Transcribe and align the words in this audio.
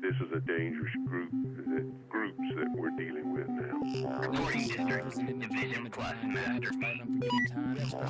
This 0.00 0.14
is 0.22 0.30
a 0.30 0.40
dangerous 0.40 0.94
group, 1.06 1.30
uh, 1.34 1.82
groups 2.08 2.48
that 2.54 2.70
we're 2.78 2.90
dealing 2.90 3.34
with 3.34 3.48
now. 3.50 3.82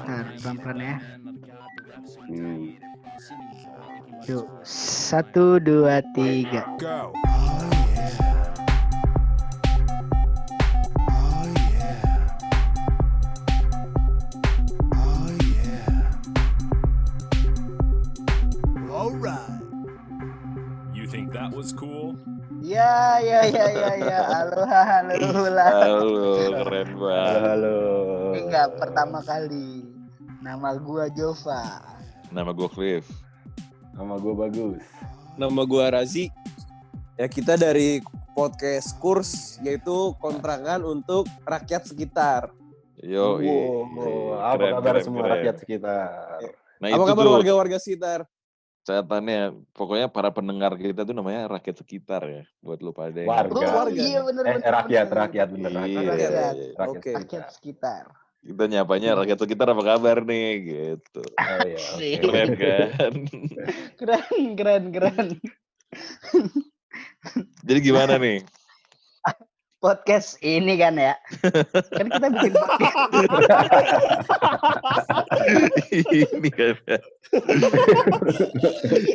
Nah, 0.04 0.24
pelan-pelan 0.36 0.84
ya. 0.84 0.96
Hmm. 2.28 2.76
Yuk, 4.28 4.46
satu, 4.68 5.56
dua, 5.64 6.04
tiga. 6.12 6.68
Go. 6.76 7.27
Was 21.68 21.76
cool? 21.76 22.16
Ya, 22.64 23.20
ya, 23.20 23.44
ya, 23.44 23.66
ya, 23.68 23.92
ya. 24.00 24.20
Halo, 24.24 24.64
halo, 24.64 25.44
lah. 25.52 25.72
Halo, 25.84 26.32
keren 26.64 26.88
Halo, 26.96 27.04
banget. 27.04 27.40
halo. 27.44 27.78
Ini 28.32 28.38
enggak 28.48 28.68
pertama 28.80 29.18
kali. 29.20 29.84
Nama 30.40 30.80
gua 30.80 31.12
Jova. 31.12 31.84
Nama 32.32 32.50
gue 32.56 32.68
Cliff. 32.72 33.04
Nama 33.92 34.14
gue 34.16 34.34
bagus. 34.36 34.80
Nama 35.36 35.60
gua 35.68 35.84
Razi. 35.92 36.32
Ya 37.20 37.26
kita 37.28 37.58
dari 37.60 38.00
podcast 38.32 38.94
kurs 39.02 39.58
yaitu 39.60 40.14
kontrakan 40.22 40.86
untuk 40.88 41.28
rakyat 41.44 41.84
sekitar. 41.84 42.54
Yo, 42.98 43.38
Wow, 43.38 44.40
apa 44.42 44.64
kabar 44.78 44.94
semua 45.04 45.24
rakyat 45.36 45.62
sekitar? 45.62 46.38
Nah 46.78 46.94
Apa 46.94 47.04
kabar 47.14 47.26
warga-warga 47.38 47.78
sekitar? 47.78 48.26
Catatannya. 48.88 49.40
Pokoknya 49.70 50.08
para 50.08 50.32
pendengar 50.32 50.72
kita 50.74 51.04
tuh 51.04 51.12
namanya 51.12 51.44
rakyat 51.52 51.76
sekitar 51.78 52.24
ya. 52.24 52.44
Buat 52.58 52.80
lu 52.80 52.90
pada 52.90 53.20
Warga. 53.20 53.52
Oh, 53.52 53.84
warga. 53.84 54.00
iya 54.00 54.24
bener 54.24 54.42
Eh, 54.42 54.54
bener. 54.56 54.72
rakyat, 54.72 55.06
bener. 55.06 55.20
rakyat 55.20 55.48
bener 55.52 55.70
Iya, 55.70 55.78
rakyat. 55.78 55.92
iya, 55.92 56.08
Rakyat. 56.08 56.32
iya. 56.32 56.68
Rakyat 56.72 56.88
Oke. 56.96 57.10
Rakyat 57.12 57.44
sekitar. 57.52 58.04
Kita 58.38 58.64
nyapanya 58.64 59.10
rakyat 59.18 59.38
sekitar 59.38 59.66
apa 59.68 59.82
kabar 59.84 60.16
nih 60.24 60.48
gitu. 60.64 61.20
Oh 61.20 61.58
iya. 61.60 61.76
oke. 61.76 62.08
Keren 62.24 62.50
kan? 62.56 63.14
Keren, 63.98 64.44
keren, 64.56 64.84
keren. 64.88 65.26
Jadi 67.60 67.78
gimana 67.82 68.16
nih? 68.16 68.40
Podcast 69.78 70.42
ini 70.42 70.74
kan 70.74 70.98
ya. 70.98 71.14
Kan 71.94 72.10
kita 72.10 72.26
bikin 72.28 72.50
podcast. 72.50 72.98
ini 76.10 76.50
kan. 76.50 76.74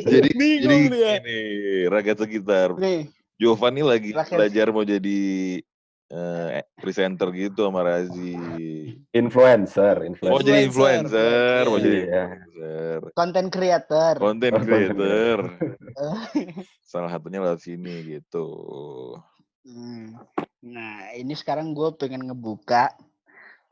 jadi 0.08 0.28
Bingung 0.32 0.88
jadi 0.88 0.88
dia. 0.88 1.12
ini 1.20 1.38
rakyat 1.84 2.16
sekitar. 2.18 2.68
Nih, 2.80 3.12
Giovanni 3.36 3.84
lagi 3.84 4.16
Rakyat- 4.16 4.32
belajar 4.32 4.66
mau 4.72 4.88
jadi 4.88 5.20
eh, 6.08 6.48
presenter 6.80 7.28
gitu 7.28 7.68
sama 7.68 7.84
Razi. 7.84 8.32
Influencer, 9.12 10.00
Mau 10.00 10.08
influencer. 10.08 10.40
jadi 10.40 10.60
Influencer. 10.64 10.64
influencer, 10.64 11.62
mau 11.66 11.76
jadi 11.78 11.98
Iya. 12.00 12.24
influencer. 12.24 12.98
content 13.12 13.48
creator. 13.52 14.12
Content 14.16 14.56
creator. 14.58 15.36
Eh, 15.60 16.16
Salah 16.88 17.12
satunya 17.12 17.42
lewat 17.42 17.60
sini 17.60 18.16
gitu. 18.16 18.48
Hmm. 19.64 20.12
Nah, 20.60 21.12
ini 21.12 21.32
sekarang 21.32 21.72
gue 21.72 21.88
pengen 21.96 22.24
ngebuka 22.24 22.92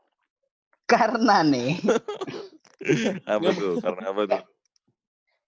karena 0.91 1.41
nih 1.41 1.77
Apa 3.33 3.49
tuh? 3.53 3.79
Karena 3.79 4.03
apa 4.09 4.21
tuh? 4.27 4.43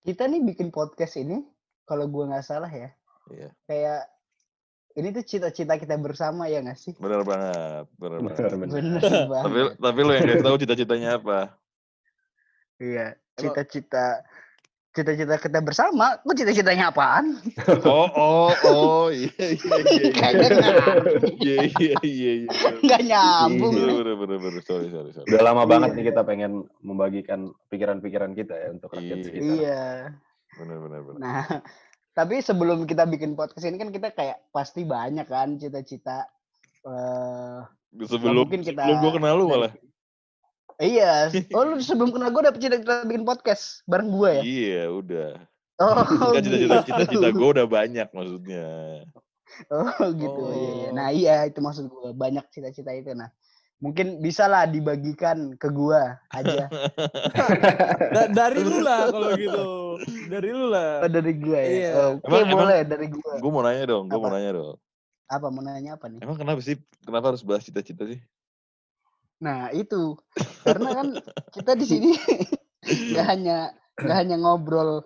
kita 0.05 0.29
nih 0.29 0.37
bikin 0.45 0.69
podcast 0.69 1.17
ini, 1.17 1.41
kalau 1.83 2.05
gue 2.05 2.29
nggak 2.29 2.45
salah 2.45 2.69
ya, 2.69 2.93
Iya. 3.27 3.49
kayak 3.65 4.01
ini 4.95 5.09
tuh 5.09 5.25
cita-cita 5.25 5.75
kita 5.75 5.97
bersama 5.97 6.45
ya 6.45 6.61
nggak 6.61 6.77
sih? 6.77 6.93
Bener 6.95 7.25
banget, 7.25 7.89
bener 7.97 8.19
banget. 8.21 8.37
Bener, 8.37 8.53
bener. 8.53 8.69
Bener 8.69 9.01
Tapi 9.01 9.27
banget. 9.27 9.73
tapi 9.81 9.99
lo 9.99 10.11
yang 10.13 10.25
kasih 10.29 10.45
tahu 10.45 10.57
cita-citanya 10.61 11.09
apa? 11.17 11.39
Iya, 12.77 13.05
cita-cita 13.33 14.21
cita-cita 14.95 15.35
kita 15.35 15.59
bersama. 15.59 16.15
Kok 16.17 16.33
cita-citanya 16.33 16.89
apaan? 16.89 17.35
Oh 17.85 18.07
oh 18.09 18.49
oh 18.65 19.05
iya 19.07 19.29
iya 19.51 19.77
iya. 19.83 20.09
Kayaknya 20.09 20.47
nggak- 20.49 20.97
Iya 21.37 21.57
iya 21.69 21.93
iya 22.01 22.31
iya. 22.39 22.49
nggak 22.79 23.01
nyambung. 23.03 23.73
Bener 23.73 23.85
nih. 23.85 23.95
bener 23.99 24.15
bener 24.17 24.37
bener. 24.39 24.61
Sorry 24.63 24.87
sorry 24.87 25.11
sorry. 25.11 25.27
Udah 25.27 25.41
lama 25.43 25.63
banget 25.65 25.91
Iya. 25.91 25.97
nih 25.97 26.05
kita 26.09 26.21
pengen 26.23 26.51
membagikan 26.79 27.39
pikiran-pikiran 27.67 28.31
kita 28.31 28.55
ya 28.55 28.67
untuk 28.71 28.89
rakyat 28.89 29.17
Iya. 29.17 29.25
sekitar. 29.25 29.53
Iya. 29.53 29.83
Bener 30.55 30.77
bener 30.79 30.99
bener. 31.03 31.19
Nah, 31.19 31.43
tapi 32.13 32.35
sebelum 32.39 32.87
kita 32.87 33.03
bikin 33.03 33.35
podcast 33.35 33.63
ini 33.63 33.75
kan 33.75 33.91
kita 33.91 34.09
kayak 34.09 34.47
pasti 34.49 34.81
banyak 34.81 35.27
kan 35.27 35.59
cita-cita. 35.59 36.23
eh 36.81 37.59
Sebelum 37.97 38.45
mungkin 38.45 38.61
kita- 38.61 38.81
sebelum 38.81 38.99
gua 38.99 39.11
kenal 39.13 39.35
lu 39.35 39.45
malah. 39.47 39.71
Iya. 40.75 41.31
Oh, 41.51 41.63
lu 41.63 41.79
sebelum 41.79 42.11
kenal 42.11 42.29
gue 42.29 42.43
dapet 42.43 42.59
cita-cita 42.59 43.03
bikin 43.03 43.23
podcast 43.23 43.79
bareng 43.85 44.11
gue 44.11 44.29
ya? 44.29 44.43
Iya 44.43 44.83
udah. 44.91 45.31
Oh, 45.75 45.91
Kan 46.31 46.39
cita-cita 46.39 46.75
gitu. 46.79 46.87
cita-cita 46.87 47.27
gua 47.35 47.49
udah 47.51 47.67
banyak 47.67 48.07
maksudnya. 48.11 48.67
Oh, 49.67 49.91
gitu. 50.15 50.41
Iya, 50.51 50.71
iya. 50.71 50.87
Oh. 50.87 50.91
Nah, 50.95 51.07
iya 51.11 51.35
itu 51.47 51.59
maksud 51.59 51.91
gue. 51.91 52.09
Banyak 52.15 52.47
cita-cita 52.47 52.95
itu. 52.95 53.11
Nah, 53.11 53.27
mungkin 53.79 54.23
bisa 54.23 54.47
lah 54.47 54.63
dibagikan 54.63 55.55
ke 55.59 55.67
gua 55.67 56.15
aja. 56.31 56.71
Da- 58.15 58.31
dari 58.31 58.63
lu 58.63 58.79
lah 58.79 59.11
kalau 59.11 59.35
gitu. 59.35 59.65
Dari 60.31 60.49
lu 60.55 60.71
lah. 60.71 61.03
Oh, 61.03 61.11
dari 61.11 61.33
gue 61.35 61.59
ya. 61.59 61.67
Iya. 61.67 61.91
Oke, 62.15 62.23
Emang- 62.23 62.47
emang- 62.47 62.59
boleh 62.63 62.79
dari 62.87 63.07
gue. 63.11 63.33
Gua 63.43 63.51
mau 63.51 63.63
nanya 63.67 63.83
dong, 63.83 64.03
gua 64.07 64.19
mau 64.19 64.31
nanya 64.31 64.51
dong. 64.55 64.75
Apa 65.27 65.47
mau 65.51 65.59
nanya 65.59 65.99
apa 65.99 66.05
nih? 66.07 66.19
Emang 66.23 66.37
kenapa 66.39 66.59
sih? 66.63 66.79
Kenapa 67.03 67.35
harus 67.35 67.43
bahas 67.43 67.67
cita-cita 67.67 68.07
sih? 68.07 68.19
Nah, 69.43 69.71
itu. 69.71 70.15
Karena 70.63 70.89
kan 70.95 71.07
kita 71.51 71.75
di 71.75 71.85
sini 71.85 72.09
nggak 73.11 73.25
hanya 73.25 73.57
nggak 73.97 74.17
hanya 74.17 74.35
ngobrol 74.39 75.03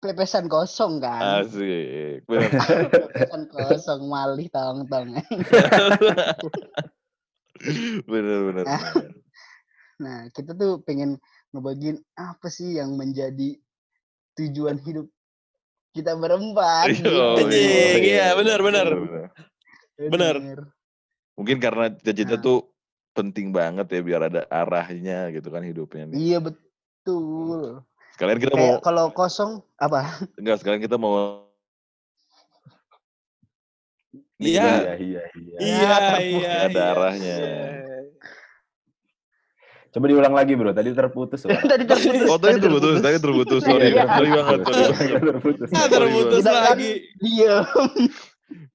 pepesan 0.00 0.48
kosong 0.48 1.02
kan. 1.02 1.44
Asik. 1.44 2.24
Pepesan 2.28 3.42
kosong 3.50 4.02
malih 4.08 4.48
tong-tong. 4.48 5.18
bener 8.10 8.38
bener. 8.48 8.64
Nah. 8.64 8.80
Nah, 10.00 10.18
kita 10.32 10.56
tuh 10.56 10.80
pengen 10.80 11.20
ngebagiin 11.52 12.00
apa 12.16 12.48
sih 12.48 12.80
yang 12.80 12.96
menjadi 12.96 13.60
tujuan 14.40 14.80
hidup 14.80 15.12
kita 15.92 16.16
berempat. 16.16 16.96
gitu. 16.96 17.12
Oh, 17.12 17.36
iya, 17.52 18.32
bener, 18.32 18.64
bener. 18.64 18.86
Bener. 20.00 20.36
Mungkin 21.36 21.60
karena 21.60 21.92
cita-cita 21.92 22.40
Nah. 22.40 22.40
tuh 22.40 22.69
penting 23.12 23.50
banget 23.50 23.86
ya 23.90 24.00
biar 24.00 24.22
ada 24.26 24.42
arahnya 24.46 25.28
gitu 25.30 25.48
kan 25.48 25.62
hidupnya 25.62 26.08
nih. 26.08 26.16
Iya 26.16 26.38
betul. 26.40 27.82
Sekalian 28.14 28.38
kita 28.38 28.54
mau 28.54 28.76
Kayak 28.76 28.80
kalau 28.82 29.06
kosong 29.10 29.50
apa? 29.76 30.00
enggak 30.36 30.60
sekalian 30.60 30.82
kita 30.82 30.96
mau 30.96 31.46
Nih, 34.40 34.56
Iya. 34.56 34.64
Iya, 34.64 34.92
iya, 34.96 35.22
iya. 35.36 35.56
Iya, 35.60 35.84
Ya, 35.84 36.16
iya. 36.18 36.52
ada 36.66 36.80
iya. 36.80 36.90
arahnya. 36.90 37.36
Coba 39.90 40.06
diulang 40.06 40.32
lagi, 40.32 40.54
Bro. 40.54 40.70
Tadi 40.72 40.94
terputus. 40.94 41.44
Bro. 41.44 41.60
tadi 41.76 41.84
terputus. 41.84 42.24
Oh 42.24 42.38
tadi 42.40 42.56
terputus, 42.56 42.96
tadi 43.02 43.18
terputus. 43.20 43.60
Sorry, 43.60 43.90
Iya. 43.92 44.06
sorry 44.08 44.30
banget, 44.30 44.58
sorry 44.62 44.84
banget. 44.88 45.22
terputus. 45.28 45.68
Terputus 45.68 46.40
Kita 46.40 46.50
kan 46.50 46.62
lagi. 46.72 46.90
Diam. 47.20 47.64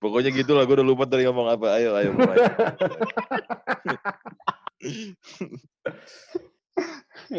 Pokoknya 0.05 0.29
gitulah, 0.29 0.69
gue 0.69 0.77
udah 0.77 0.85
lupa 0.85 1.09
tadi 1.09 1.25
ngomong 1.25 1.49
apa. 1.49 1.81
Ayo, 1.81 1.97
ayo 1.97 2.13
mulai. 2.13 2.37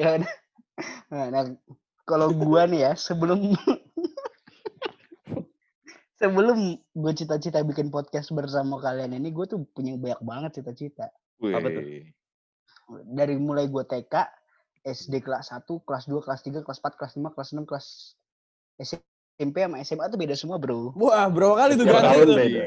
ya 0.03 0.19
udah. 0.19 0.32
Nah, 1.15 1.26
nah, 1.31 1.47
kalau 2.03 2.34
gua 2.34 2.66
nih 2.66 2.91
ya 2.91 2.99
sebelum 2.99 3.55
sebelum 6.21 6.75
gue 6.75 7.12
cita-cita 7.14 7.62
bikin 7.62 7.94
podcast 7.94 8.35
bersama 8.35 8.82
kalian 8.82 9.14
ini 9.14 9.31
gue 9.31 9.46
tuh 9.46 9.62
punya 9.70 9.94
banyak 9.94 10.19
banget 10.26 10.50
cita-cita 10.58 11.14
Apa 11.38 11.69
tuh? 11.70 12.02
Dari 13.14 13.38
mulai 13.38 13.70
gue 13.70 13.87
TK 13.87 14.14
SD 14.82 15.23
kelas 15.23 15.55
1 15.55 15.67
kelas 15.87 16.11
2 16.11 16.19
kelas 16.19 16.41
3 16.43 16.67
kelas 16.67 16.79
4 16.82 16.99
kelas 16.99 17.12
5 17.14 17.31
kelas 17.31 17.49
6 17.55 17.62
kelas 17.69 17.87
SMP 19.37 19.56
sama 19.61 19.77
SMA 19.81 20.05
tuh 20.06 20.17
beda 20.17 20.35
semua 20.35 20.56
bro 20.56 20.91
Wah, 20.94 21.29
berapa 21.29 21.55
kali 21.56 21.73
tuh 21.75 21.85
Berapa 21.85 22.00
ganti 22.00 22.09
tahun 22.11 22.27
tuh? 22.27 22.37
beda? 22.38 22.65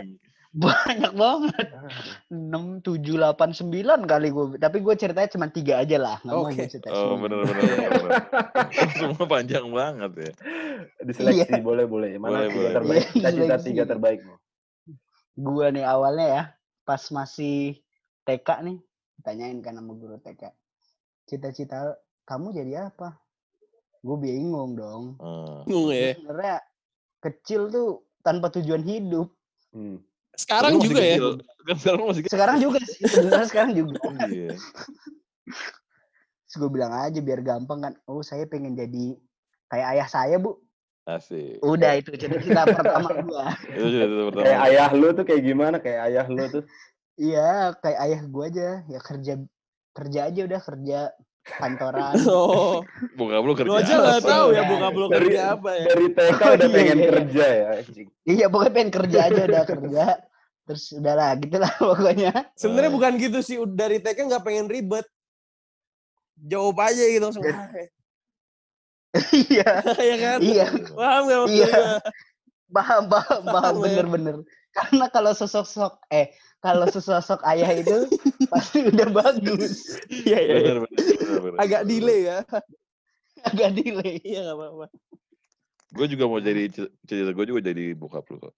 banyak 0.49 1.13
banget 1.13 1.67
6, 2.27 2.81
7, 2.81 3.21
8, 3.21 3.69
9 3.69 4.01
kali 4.03 4.27
gue 4.27 4.45
tapi 4.57 4.77
gue 4.79 4.93
ceritanya 4.95 5.29
cuma 5.29 5.45
tiga 5.45 5.77
aja 5.77 5.97
lah 5.97 6.17
mau 6.23 6.41
Oke. 6.43 6.65
cerita 6.65 6.89
Oh, 6.89 7.13
semua. 7.13 7.17
bener, 7.21 7.37
bener, 7.43 7.63
bener, 7.63 7.89
bener. 7.95 8.11
Semua 8.97 9.25
panjang 9.27 9.69
banget 9.69 10.11
ya. 10.17 10.31
Diseleksi 10.99 11.53
Iya. 11.53 11.61
boleh, 11.61 11.85
boleh. 11.85 12.17
Boleh, 12.17 12.17
Mana 12.17 12.37
tiga 12.43 12.53
boleh, 12.55 12.73
terbaik? 12.73 12.89
boleh. 12.89 13.05
Cita-cita 13.13 13.55
tiga 13.61 13.83
terbaik. 13.85 14.19
gue 15.37 15.65
nih 15.69 15.85
awalnya 15.85 16.25
ya 16.27 16.43
pas 16.81 17.01
masih 17.09 17.77
TK 18.25 18.49
nih 18.65 18.77
tanyain 19.21 19.61
kan 19.61 19.71
sama 19.71 19.93
guru 19.93 20.17
TK 20.17 20.49
cita-cita 21.23 21.93
kamu 22.25 22.51
jadi 22.51 22.89
apa 22.89 23.21
gue 23.99 24.17
bingung 24.17 24.73
dong 24.73 25.03
Eh, 25.17 25.59
Bingung 25.63 25.89
ya. 25.89 26.11
sebenarnya 26.13 26.57
kecil 27.19 27.61
tuh 27.67 27.89
tanpa 28.19 28.47
tujuan 28.49 28.79
hidup. 28.81 29.27
Hmm. 29.69 29.99
Sekarang 30.31 30.71
Tapi 30.71 30.77
lu 30.77 30.79
masih 30.79 30.89
juga 30.89 31.01
ya. 31.01 31.11
kecil. 31.11 31.29
Sekarang 31.75 31.99
masih 32.01 32.21
kecil. 32.21 32.33
Sekarang 32.33 32.57
juga 32.57 32.79
sih, 32.81 33.03
sebenarnya 33.05 33.47
sekarang 33.47 33.71
juga. 33.73 33.99
Iya. 34.29 34.51
Terus 36.45 36.55
gue 36.57 36.69
bilang 36.69 36.89
aja 36.91 37.19
biar 37.19 37.39
gampang 37.39 37.79
kan. 37.79 37.93
Oh 38.05 38.21
saya 38.21 38.45
pengen 38.45 38.73
jadi 38.73 39.19
kayak 39.67 39.87
ayah 39.93 40.07
saya 40.07 40.35
bu. 40.37 40.57
Asik. 41.05 41.57
Udah 41.59 41.97
itu 41.97 42.13
cita-cita 42.13 42.65
pertama 42.77 43.09
gua. 43.19 43.49
Itu 43.65 43.85
pertama. 44.29 44.45
Kayak 44.45 44.59
ayah 44.65 44.89
lu 44.91 45.07
tuh 45.11 45.25
kayak 45.25 45.43
gimana? 45.43 45.77
Kayak 45.77 46.01
ayah 46.07 46.25
lu 46.25 46.43
tuh. 46.47 46.63
Iya 47.15 47.49
kayak 47.77 47.99
ayah 47.99 48.21
gua 48.25 48.45
aja. 48.47 48.69
Ya 48.85 48.99
kerja 48.99 49.33
kerja 49.91 50.19
aja 50.29 50.41
udah 50.45 50.61
kerja 50.61 50.99
kantoran. 51.55 52.13
Oh, 52.27 52.85
Bokap 53.13 53.41
lu 53.41 53.53
kerja. 53.53 53.69
lu 53.69 53.75
aja 53.75 53.93
nggak 53.95 54.19
apa? 54.19 54.29
tahu 54.29 54.47
ya 54.49 54.55
Iya. 54.55 54.63
bokap 54.67 54.93
lu 54.93 55.05
Dari- 55.05 55.13
kerja 55.25 55.41
apa 55.51 55.69
ya. 55.71 55.85
Dari 55.87 56.05
TK 56.09 56.41
udah 56.41 56.53
Iya, 56.59 56.67
pengen 56.69 56.85
iya, 56.91 57.01
iya. 57.01 57.09
kerja 57.09 57.45
ya. 57.49 57.67
anjing. 57.75 58.07
iya 58.23 58.45
pokoknya 58.47 58.71
pengen 58.71 58.91
kerja 58.91 59.19
aja 59.23 59.41
udah 59.43 59.63
kerja. 59.65 60.03
Terus 60.63 60.83
udah 60.93 61.13
lah 61.13 61.31
gitu 61.35 61.57
lah 61.57 61.73
pokoknya. 61.81 62.31
Sebenarnya 62.53 62.91
bukan 62.91 63.11
gitu 63.17 63.39
sih, 63.39 63.57
udah 63.57 63.73
dari 63.75 63.97
TK 63.97 64.17
nggak 64.21 64.43
pengen 64.43 64.67
ribet. 64.67 65.07
Jawab 66.39 66.77
aja 66.79 67.03
gitu 67.03 67.19
langsung. 67.21 67.43
Iya. 67.43 67.55
"Ah, 67.55 67.69
eh." 67.73 67.87
iya. 69.43 69.69
Iya 70.05 70.15
kan? 70.19 70.37
Iya. 70.39 70.65
Paham 70.91 71.23
maksud 71.25 71.49
Iya. 71.49 71.81
Paham 72.69 73.03
paham 73.07 73.41
paham 73.43 73.73
ya? 73.75 73.81
bener-bener. 73.81 74.35
Karena 74.69 75.09
kalau 75.09 75.33
sosok-sosok 75.33 75.97
eh 76.13 76.29
kalau 76.61 76.85
sosok 76.85 77.41
ayah 77.43 77.71
itu 77.73 78.05
pasti 78.53 78.85
udah 78.85 79.09
bagus. 79.09 79.97
Iya, 80.07 80.37
iya. 80.37 80.53
iya. 80.53 80.53
Bener, 80.61 80.77
bener. 80.85 80.98
Agak 81.57 81.81
delay 81.83 82.19
ya. 82.25 82.39
Agak 83.49 83.69
delay. 83.73 84.19
Iya 84.21 84.39
nggak 84.45 84.57
apa-apa. 84.57 84.85
Gue 85.89 86.05
juga 86.05 86.23
mau 86.25 86.37
jadi 86.37 86.69
cita 86.69 87.31
gue 87.31 87.45
juga 87.45 87.61
jadi 87.63 87.93
bokap 87.93 88.25
lu 88.29 88.37
kok. 88.39 88.53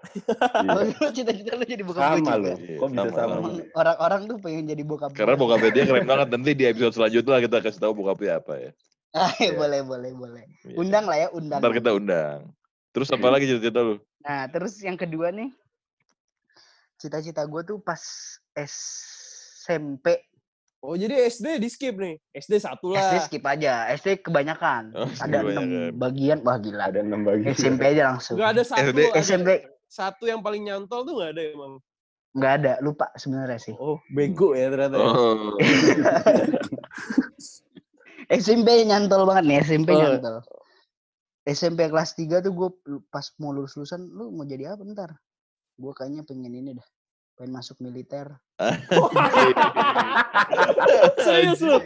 Oh, 0.00 0.80
Iya. 0.80 0.96
lu 0.96 1.08
cita-cita 1.12 1.52
lu 1.54 1.64
jadi 1.66 1.82
bokap 1.84 2.00
Sama 2.00 2.18
juga. 2.20 2.34
lu. 2.40 2.48
Kok 2.78 2.88
bisa 2.88 3.00
sama, 3.00 3.10
sama? 3.10 3.12
sama. 3.12 3.34
Emang 3.36 3.54
orang-orang 3.74 4.20
tuh 4.26 4.36
pengen 4.38 4.64
jadi 4.64 4.82
bokap 4.82 5.10
Karena 5.12 5.34
bokapnya 5.36 5.70
dia 5.70 5.84
keren 5.84 6.06
banget. 6.12 6.28
Nanti 6.30 6.50
di 6.54 6.64
episode 6.64 6.94
selanjutnya 6.94 7.40
kita 7.42 7.56
kasih 7.60 7.80
tahu 7.80 7.92
bokapnya 7.96 8.38
apa 8.38 8.54
ya. 8.56 8.70
Ah, 9.10 9.34
Iya. 9.36 9.58
boleh 9.58 9.80
boleh 9.82 10.10
boleh. 10.14 10.44
Iya. 10.64 10.76
Undang 10.78 11.04
lah 11.04 11.16
ya, 11.18 11.28
undang. 11.34 11.58
Ntar 11.58 11.72
kita 11.74 11.90
undang. 11.92 12.38
Terus 12.90 13.08
apa 13.10 13.26
lagi 13.28 13.44
cita-cita 13.44 13.80
lu? 13.82 13.94
Nah, 14.20 14.46
terus 14.46 14.74
yang 14.78 14.94
kedua 14.94 15.30
nih, 15.30 15.50
cita-cita 16.96 17.42
gue 17.42 17.62
tuh 17.62 17.78
pas 17.78 17.98
SMP, 18.54 20.06
Oh 20.80 20.96
jadi 20.96 21.28
SD 21.28 21.60
di 21.60 21.68
skip 21.68 21.92
nih. 22.00 22.16
SD 22.32 22.56
satu 22.56 22.96
SD 22.96 23.14
lah. 23.14 23.20
skip 23.20 23.44
aja, 23.44 23.72
SD 23.92 24.24
kebanyakan. 24.24 24.96
Oh, 24.96 25.04
ada 25.20 25.44
enam 25.44 25.92
bagian, 25.92 26.40
wah 26.40 26.56
gila. 26.56 26.88
Ada 26.88 27.04
enam 27.04 27.20
bagian. 27.20 27.52
SMP 27.52 27.92
aja 27.92 28.16
langsung. 28.16 28.40
Gak 28.40 28.56
ada 28.56 28.62
satu. 28.64 28.88
SD 28.88 29.00
ada 29.12 29.20
SMP 29.20 29.48
Satu 29.90 30.24
yang 30.24 30.40
paling 30.40 30.64
nyantol 30.64 31.02
tuh 31.04 31.18
nggak 31.18 31.30
ada 31.36 31.42
emang. 31.50 31.72
nggak 32.30 32.52
ada, 32.62 32.72
lupa 32.78 33.10
sebenarnya 33.18 33.58
sih. 33.58 33.74
Oh 33.74 33.98
bego 34.08 34.54
ya 34.54 34.70
ternyata. 34.70 34.96
ya. 34.96 35.04
Oh. 35.04 35.58
SMP 38.30 38.86
nyantol 38.86 39.26
banget 39.26 39.44
nih, 39.50 39.56
SMP 39.66 39.90
Oh. 39.90 39.98
nyantol. 39.98 40.38
SMP 41.42 41.90
kelas 41.90 42.14
3 42.14 42.38
tuh 42.46 42.52
gue 42.54 42.70
pas 43.10 43.26
mau 43.42 43.50
lulus 43.50 43.74
lulusan, 43.74 44.06
lu 44.06 44.30
mau 44.30 44.46
jadi 44.46 44.78
apa 44.78 44.86
ntar? 44.86 45.10
Gue 45.74 45.90
kayaknya 45.90 46.22
pengen 46.22 46.54
ini 46.54 46.78
dah, 46.78 46.86
pengen 47.40 47.56
masuk 47.56 47.80
militer. 47.80 48.28
Serius 51.24 51.60
lu? 51.64 51.80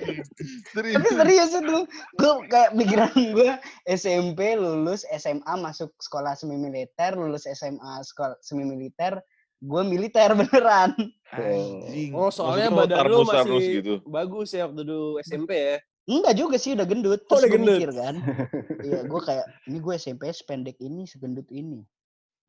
Serius. 0.75 0.95
Tapi 0.99 1.09
serius 1.15 1.51
itu, 1.55 1.79
gue 2.19 2.33
kayak 2.51 2.75
pikiran 2.75 3.13
gue 3.15 3.51
SMP 3.87 4.59
lulus 4.59 5.07
SMA 5.15 5.55
masuk 5.63 5.95
sekolah 6.03 6.35
semi 6.35 6.59
militer, 6.59 7.15
lulus 7.15 7.47
SMA 7.59 8.03
sekolah 8.03 8.35
semi 8.43 8.67
militer, 8.67 9.23
gue 9.63 9.83
militer 9.87 10.35
beneran. 10.35 10.91
Anjing. 11.31 12.11
Oh 12.15 12.35
soalnya 12.35 12.71
Maksudnya 12.71 12.99
badan 12.99 13.11
lu 13.11 13.19
masih 13.23 13.63
gitu. 13.79 13.95
bagus 14.07 14.51
ya 14.51 14.67
waktu 14.67 14.83
dulu 14.83 15.23
SMP 15.23 15.51
ya. 15.55 15.79
Enggak 16.05 16.35
juga 16.37 16.57
sih 16.61 16.77
udah 16.77 16.85
gendut, 16.85 17.21
Oh, 17.25 17.41
terus 17.41 17.49
udah 17.49 17.51
gendut. 17.55 17.79
mikir 17.81 17.91
kan, 17.97 18.15
iya 18.87 19.01
gue 19.09 19.21
kayak 19.25 19.47
ini 19.73 19.79
gue 19.81 19.95
SMP 19.97 20.29
sependek 20.37 20.77
ini, 20.77 21.09
segendut 21.09 21.49
ini, 21.49 21.81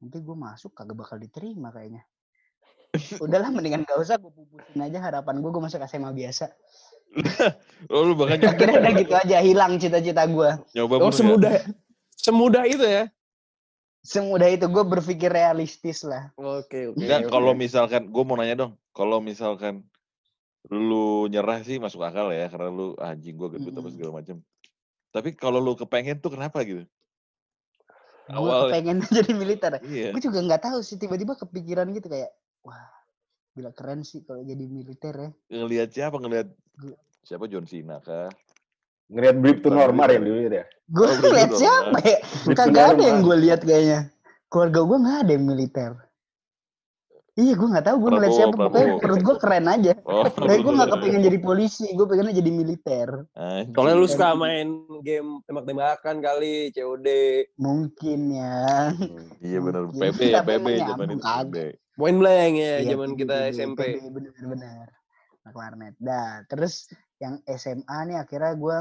nanti 0.03 0.17
gue 0.19 0.35
masuk 0.35 0.75
kagak 0.75 0.99
bakal 0.99 1.15
diterima 1.15 1.71
kayaknya. 1.71 2.03
Udahlah 3.21 3.49
mendingan 3.51 3.83
gak 3.87 3.99
usah 4.01 4.15
gue 4.17 4.31
pupusin 4.31 4.79
aja 4.81 4.99
harapan 4.99 5.39
gue 5.39 5.49
gue 5.51 5.63
masuk 5.63 5.81
SMA 5.85 6.11
biasa. 6.11 6.51
Oh 7.93 8.01
lu 8.03 8.17
bahkan 8.17 8.41
nyoba, 8.41 8.51
Akhirnya 8.55 8.77
udah 8.81 8.93
gitu 8.97 9.13
aja 9.15 9.37
hilang 9.39 9.71
cita-cita 9.79 10.23
gue. 10.27 10.49
nyoba 10.75 10.93
Oh 10.99 11.07
nggak? 11.07 11.15
semudah 11.15 11.53
semudah 12.17 12.63
itu 12.65 12.83
ya. 12.83 13.03
Semudah 14.05 14.49
itu 14.53 14.65
gue 14.69 14.83
berpikir 14.85 15.29
realistis 15.33 16.05
lah. 16.05 16.29
Oke 16.37 16.93
oke. 16.93 17.01
Enggak, 17.01 17.25
oke. 17.25 17.31
kalau 17.33 17.53
misalkan, 17.57 18.05
gue 18.09 18.23
mau 18.25 18.37
nanya 18.37 18.55
dong, 18.67 18.73
kalau 18.93 19.17
misalkan 19.17 19.81
lu 20.69 21.25
nyerah 21.29 21.61
sih 21.65 21.81
masuk 21.81 22.05
akal 22.05 22.29
ya, 22.29 22.49
karena 22.49 22.69
lu 22.69 22.93
ah, 23.01 23.13
anjing 23.13 23.33
gue 23.33 23.47
gendut 23.57 23.73
apa 23.73 23.81
Mm-mm. 23.81 23.93
segala 23.97 24.11
macam. 24.21 24.37
Tapi 25.09 25.29
kalau 25.33 25.57
lu 25.57 25.73
kepengen 25.73 26.21
tuh 26.21 26.33
kenapa 26.37 26.61
gitu? 26.61 26.85
Gue 28.29 28.53
pengen 28.73 29.01
jadi 29.17 29.31
militer. 29.33 29.73
iya. 29.85 30.09
Gue 30.13 30.21
juga 30.21 30.41
nggak 30.41 30.61
tahu 30.69 30.81
sih 30.81 30.97
tiba-tiba 30.97 31.37
kepikiran 31.37 31.89
gitu 31.93 32.09
kayak 32.09 32.33
wah 32.65 32.89
gila 33.55 33.71
keren 33.71 34.03
sih 34.03 34.25
kalau 34.25 34.43
jadi 34.43 34.65
militer 34.67 35.13
ya. 35.15 35.29
Ngelihat 35.47 35.89
siapa? 35.89 36.17
Ngelihat 36.19 36.51
siapa 37.23 37.47
John 37.47 37.63
Cena 37.63 38.03
kah? 38.03 38.27
Ngeliat 39.07 39.37
Brip 39.37 39.61
to 39.61 39.69
Normal 39.69 40.09
yang 40.11 40.23
dulu 40.25 40.39
ya. 40.49 40.65
Gue 40.89 41.07
Oh, 41.07 41.15
dong, 41.21 41.55
siapa 41.55 41.97
ya? 42.01 42.17
Kagak 42.51 42.97
ada 42.97 43.03
yang 43.05 43.21
gue 43.21 43.37
lihat 43.39 43.61
kayaknya. 43.61 44.09
Keluarga 44.49 44.81
gue 44.81 44.97
nggak 44.97 45.17
ada 45.23 45.31
yang 45.31 45.45
militer. 45.45 45.91
Iya 47.35 47.51
gue 47.51 47.67
nggak 47.67 47.83
tahu 47.83 47.97
gue 47.99 48.09
ngeliat 48.15 48.31
Prabowo, 48.31 48.39
siapa 48.39 48.55
pokoknya 48.55 48.71
Prabowo. 48.71 48.99
menurut 49.03 49.21
gue 49.21 49.35
keren 49.43 49.65
aja. 49.67 49.93
Oh, 50.07 50.23
Kayak 50.25 50.59
gue 50.63 50.73
nggak 50.73 50.89
kepengen 50.95 51.21
jadi 51.21 51.39
polisi, 51.43 51.85
gue 51.91 52.05
pengennya 52.07 52.33
jadi 52.33 52.51
militer. 52.51 53.09
Anjing. 53.35 53.75
Soalnya 53.75 53.95
lu 53.95 54.07
suka 54.07 54.29
main 54.33 54.67
game 55.03 55.29
tembak-tembakan 55.43 56.15
kali, 56.23 56.71
COD. 56.71 57.07
Mungkin 57.59 58.19
ya. 58.31 58.55
Hmm. 58.95 59.27
Iya 59.39 59.59
benar. 59.59 59.83
PB 59.91 60.19
ya, 60.23 60.41
PB 60.41 60.65
zaman 60.81 61.07
itu. 61.11 61.23
PB. 61.23 61.55
Point 61.95 62.19
blank 62.19 62.53
ya 62.59 62.83
Iya, 62.83 62.91
zaman 62.95 63.15
kita 63.15 63.35
PB, 63.49 63.53
SMP. 63.55 63.79
Bener-bener. 64.11 64.87
Anak 65.45 65.55
warnet. 65.55 65.95
Dah, 65.97 66.43
terus 66.51 66.91
yang 67.23 67.39
SMA 67.47 67.97
nih 68.11 68.17
akhirnya 68.19 68.53
gue 68.55 68.77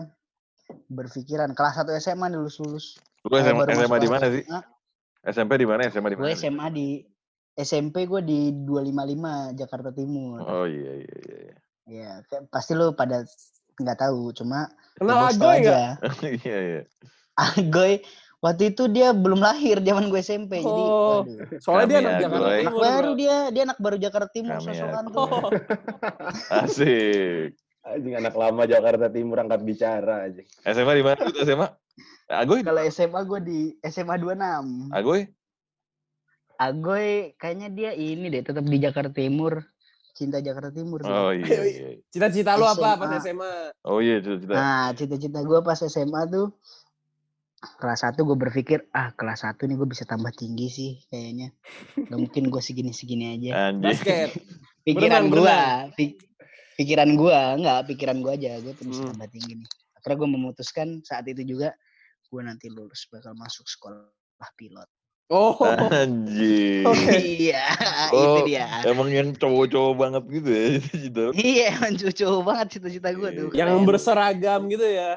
berpikiran 0.91 1.53
kelas 1.55 1.79
1 1.85 1.95
SMA 2.01 2.27
nih 2.33 2.39
lulus-lulus. 2.41 2.99
Lu 3.25 3.37
Eh, 3.39 3.45
SMA, 3.45 3.65
masuk 3.65 3.77
SMA 3.79 3.99
di 4.01 4.09
mana 4.11 4.27
sih? 4.29 4.43
SMA. 4.45 4.61
SMP 5.25 5.53
di 5.57 5.67
mana? 5.69 5.81
SMA 5.89 6.09
di 6.11 6.17
Gue 6.17 6.25
mana? 6.29 6.37
SMA 6.37 6.67
di 6.73 6.89
SMP 7.55 7.97
gue 8.05 8.21
di 8.21 8.41
255 8.67 9.55
Jakarta 9.55 9.91
Timur. 9.95 10.43
Oh 10.43 10.67
iya 10.67 10.93
iya 11.07 11.17
iya. 11.23 11.39
iya. 11.39 11.57
Ya, 11.85 12.11
kayak 12.27 12.49
pasti 12.49 12.73
lu 12.75 12.97
pada 12.97 13.23
nggak 13.77 13.99
tahu, 14.01 14.33
cuma 14.33 14.73
Kenal 14.97 15.29
Agoy 15.29 15.63
nggak? 15.63 15.91
Iya 16.43 16.59
iya. 16.59 16.83
Agoy 17.35 18.01
waktu 18.45 18.77
itu 18.77 18.85
dia 18.87 19.17
belum 19.17 19.41
lahir 19.41 19.81
zaman 19.81 20.13
gue 20.13 20.21
SMP, 20.21 20.61
jadi 20.61 20.69
Oh, 20.85 21.25
waduh. 21.25 21.57
Soalnya 21.65 21.87
dia 21.89 21.99
anak 21.99 22.13
Agoy. 22.13 22.21
Jakarta 22.21 22.45
anak 22.45 22.61
Timur. 22.61 22.83
baru 22.85 23.09
bro. 23.09 23.17
dia, 23.17 23.37
dia 23.49 23.63
anak 23.65 23.79
baru 23.81 23.97
Jakarta 23.97 24.29
Timur 24.29 24.53
Kami 24.53 24.65
sosokan 24.69 25.05
tuh. 25.09 25.25
Oh, 25.25 25.51
Asik. 26.61 27.49
Anjing 27.85 28.15
anak 28.17 28.35
lama 28.35 28.63
Jakarta 28.65 29.07
Timur 29.09 29.37
angkat 29.39 29.61
bicara 29.61 30.29
aja. 30.29 30.41
SMA 30.67 30.93
di 30.93 31.03
mana? 31.03 31.21
Lu 31.21 31.37
SMA? 31.39 31.69
Agoy? 32.27 32.61
Kalau 32.61 32.81
SMA 32.87 33.21
gue 33.25 33.41
di 33.41 33.61
SMA 33.83 34.15
26. 34.17 34.93
Agoy? 34.93 35.21
Agoy 36.55 37.09
kayaknya 37.35 37.69
dia 37.69 37.91
ini 37.93 38.31
deh 38.31 38.41
tetap 38.41 38.63
di 38.63 38.79
Jakarta 38.79 39.11
Timur. 39.11 39.65
Cinta 40.15 40.39
Jakarta 40.39 40.71
Timur. 40.71 41.03
sih. 41.03 41.11
Oh 41.11 41.35
iya 41.35 41.61
iya. 41.67 41.89
Cita-cita 42.07 42.55
lu 42.55 42.63
apa 42.63 42.95
pas 42.95 43.11
SMA? 43.11 43.21
SMA? 43.21 43.53
Oh 43.83 43.99
iya 43.99 44.23
cita-cita. 44.23 44.55
Nah, 44.55 44.87
cita-cita 44.95 45.39
gue 45.43 45.59
pas 45.59 45.75
SMA 45.77 46.21
tuh 46.31 46.47
kelas 47.75 48.01
1 48.05 48.17
gue 48.17 48.37
berpikir 48.39 48.79
ah 48.91 49.11
kelas 49.11 49.43
1 49.43 49.59
nih 49.61 49.77
gue 49.77 49.87
bisa 49.87 50.05
tambah 50.05 50.31
tinggi 50.31 50.67
sih 50.67 50.91
kayaknya. 51.07 51.49
Gak 51.97 52.19
mungkin 52.19 52.49
gue 52.49 52.59
segini-segini 52.59 53.25
aja. 53.33 53.51
Anjing. 53.69 53.83
Basket. 53.83 54.29
Pikiran 54.87 55.25
gue, 55.27 55.57
pikiran 56.75 57.11
gue 57.15 57.33
nggak 57.57 57.81
pikiran 57.89 58.21
gue 58.21 58.33
aja 58.35 58.59
gue 58.59 58.73
tuh 58.73 58.85
bisa 58.85 59.01
Hmm. 59.01 59.11
tambah 59.13 59.29
tinggi 59.29 59.53
nih. 59.57 59.69
Akhirnya 59.95 60.17
gue 60.17 60.29
memutuskan 60.31 60.89
saat 61.01 61.25
itu 61.25 61.41
juga 61.43 61.73
gue 62.27 62.41
nanti 62.41 62.69
lulus 62.69 63.09
bakal 63.09 63.33
masuk 63.33 63.65
sekolah 63.65 64.05
pilot. 64.55 64.85
Oh, 65.33 65.57
Anjing. 65.89 66.85
iya, 67.17 67.65
Oh, 68.13 68.45
itu 68.45 68.53
dia. 68.53 68.69
Emang 68.85 69.09
yang 69.09 69.33
cowok-cowok 69.33 69.95
banget 69.97 70.23
gitu 70.29 70.49
ya 70.53 70.65
cita-cita. 70.77 71.21
lu? 71.25 71.31
Iya, 71.33 71.67
emang 71.73 71.93
cucu 71.97 72.27
banget 72.45 72.67
cita-cita 72.77 73.09
gue 73.09 73.29
tuh. 73.33 73.49
yang 73.57 73.73
berseragam 73.83 74.69
gitu 74.69 74.85
ya. 74.85 75.17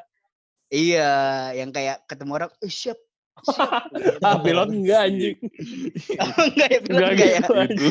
Iya, 0.67 1.11
yang 1.55 1.71
kayak 1.71 2.03
ketemu 2.11 2.31
orang, 2.43 2.51
eh 2.59 2.71
siap, 2.71 2.99
Ah, 4.25 4.41
pilot 4.41 4.69
enggak 4.73 5.01
anjing. 5.07 5.37
enggak 6.17 6.67
ya, 6.67 6.79
bener 6.83 6.97
Enggak 6.97 7.11
enggak 7.13 7.29
ya? 7.29 7.41
gitu. 7.69 7.87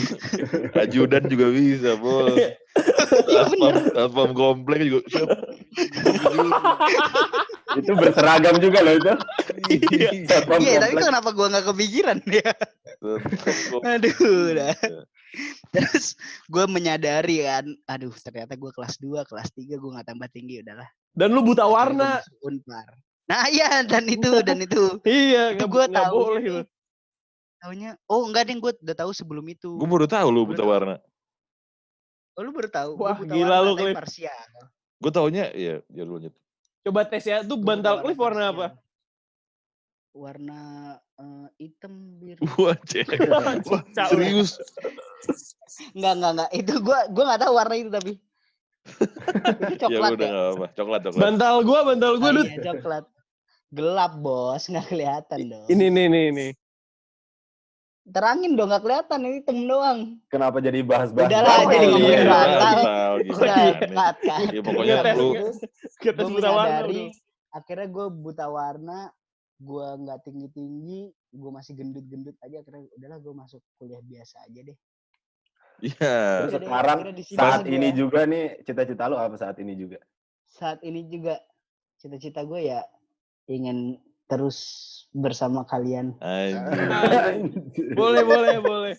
ajudan 0.74 1.22
juga 1.30 1.46
bisa, 1.54 1.90
Bos. 1.96 2.36
Iya 2.36 2.50
Satpam, 3.48 3.72
satpam 3.96 4.30
komplek 4.36 4.84
juga 4.84 5.00
siap. 5.08 5.28
Itu 7.80 7.92
berseragam 7.96 8.56
juga 8.60 8.84
loh 8.84 8.94
itu. 8.96 9.12
Satpam 10.28 10.60
Iya, 10.60 10.76
tapi 10.84 10.94
kenapa 11.00 11.28
gua 11.32 11.46
nggak 11.52 11.66
kepikiran 11.72 12.18
ya? 12.28 12.52
Aduh, 13.84 14.56
dah. 14.56 14.76
Terus 15.72 16.16
gue 16.48 16.64
menyadari 16.68 17.44
kan, 17.44 17.68
aduh 17.84 18.12
ternyata 18.16 18.56
gue 18.56 18.72
kelas 18.72 18.96
2, 18.96 19.28
kelas 19.28 19.52
3 19.52 19.76
gue 19.76 19.90
nggak 19.92 20.08
tambah 20.08 20.28
tinggi 20.32 20.64
udahlah. 20.64 20.88
Dan 21.16 21.32
lu 21.32 21.40
buta 21.40 21.64
warna. 21.64 22.20
Unpar. 22.44 22.84
Nah 23.26 23.48
iya 23.48 23.82
dan 23.82 24.04
itu 24.06 24.44
dan 24.44 24.60
itu. 24.60 25.00
Iya, 25.08 25.56
Itu 25.56 25.66
nggak 25.66 25.90
tahu 25.90 26.16
boleh 26.36 26.44
lu. 26.44 26.62
Taunya, 27.56 27.96
oh 28.06 28.28
enggak 28.28 28.52
deh 28.52 28.56
gue 28.60 28.72
udah 28.84 28.96
tahu 29.00 29.10
sebelum 29.16 29.42
itu. 29.48 29.80
Gue 29.80 29.88
baru 29.88 30.04
tahu 30.06 30.28
lu 30.28 30.44
buta 30.44 30.62
warna. 30.62 31.00
Oh 32.36 32.44
lu 32.44 32.52
baru 32.52 32.68
tahu? 32.68 32.90
Gua 33.00 33.10
Wah, 33.10 33.16
buta 33.16 33.32
gila 33.32 33.56
warna, 33.58 33.64
lu, 33.64 33.72
Cliff. 33.80 33.96
parsial. 33.96 34.50
Gue 35.00 35.10
taunya 35.10 35.44
ya, 35.56 35.80
ya 35.88 36.02
lu 36.04 36.20
lanjut. 36.20 36.36
Coba 36.84 37.02
tes 37.08 37.24
ya, 37.26 37.42
tuh 37.42 37.58
bantal 37.58 38.04
cliff 38.04 38.20
warna 38.20 38.52
apa? 38.54 38.66
Warna 40.14 40.60
eh, 41.18 41.48
hitam 41.58 42.20
biru. 42.20 42.44
Wah, 42.62 42.78
cek. 42.78 43.08
Wah, 43.26 43.82
serius. 44.12 44.60
Enggak 45.96 46.12
enggak 46.16 46.32
enggak. 46.38 46.50
Itu 46.54 46.72
gua 46.80 46.98
gua 47.10 47.24
nggak 47.34 47.42
tahu 47.42 47.52
warna 47.52 47.74
itu 47.74 47.90
tapi. 47.90 48.12
Itu 48.86 49.74
Ya 49.74 49.78
coklat 49.82 50.10
udah 50.14 50.26
ya. 50.26 50.30
enggak 50.30 50.48
apa. 50.54 50.66
Coklat, 50.78 51.00
coklat. 51.06 51.20
Bantal 51.20 51.54
gua, 51.66 51.80
bantal 51.84 52.12
gua 52.18 52.30
Oh, 52.30 52.44
iya, 52.46 52.58
coklat. 52.72 53.04
Gelap 53.74 54.12
bos, 54.22 54.62
nggak 54.70 54.86
kelihatan 54.88 55.40
dong. 55.50 55.66
Ini 55.66 55.86
nih 55.90 56.06
nih 56.06 56.26
nih. 56.32 56.50
Terangin 58.06 58.54
dong, 58.54 58.70
nggak 58.70 58.84
kelihatan 58.86 59.18
ini 59.26 59.42
hitam 59.42 59.58
doang. 59.66 59.98
Kenapa 60.30 60.62
jadi 60.62 60.78
bahas-bahas? 60.86 61.26
Udahlah, 61.26 61.58
bantal? 61.58 61.72
jadi 61.74 61.82
iya, 61.82 61.90
ngomongin 61.90 62.18
iya. 62.22 62.30
bantal. 62.30 63.10
Udah, 63.16 63.66
cut, 63.82 64.16
cut. 64.22 64.46
Ya 64.54 64.60
pokoknya 64.62 64.96
lu 65.18 65.28
gue 65.34 66.28
buta 66.30 66.50
warna. 66.54 66.70
menyadari 66.70 67.02
udah. 67.10 67.56
akhirnya 67.56 67.88
gue 67.90 68.06
buta 68.12 68.46
warna 68.46 68.98
gue 69.56 69.86
nggak 70.04 70.18
tinggi 70.28 70.48
tinggi 70.52 71.00
gue 71.32 71.50
masih 71.52 71.72
gendut 71.72 72.04
gendut 72.04 72.36
aja 72.44 72.60
akhirnya 72.60 72.84
udahlah 72.92 73.18
gue 73.24 73.34
masuk 73.34 73.60
kuliah 73.80 74.04
biasa 74.04 74.44
aja 74.44 74.60
deh 74.68 74.76
Iya. 75.84 76.48
Sekarang 76.48 76.98
saat 77.36 77.62
gua. 77.64 77.72
ini 77.72 77.88
juga 77.92 78.24
nih 78.24 78.64
cita-cita 78.64 79.12
lu 79.12 79.16
apa 79.20 79.36
saat 79.36 79.60
ini 79.60 79.76
juga? 79.76 80.00
saat 80.56 80.80
ini 80.80 81.04
juga 81.04 81.36
cita-cita 82.00 82.40
gue 82.48 82.72
ya 82.72 82.80
ingin 83.44 84.00
terus 84.24 84.56
bersama 85.12 85.68
kalian. 85.68 86.16
Boleh, 88.00 88.24
boleh, 88.24 88.56
boleh. 88.58 88.94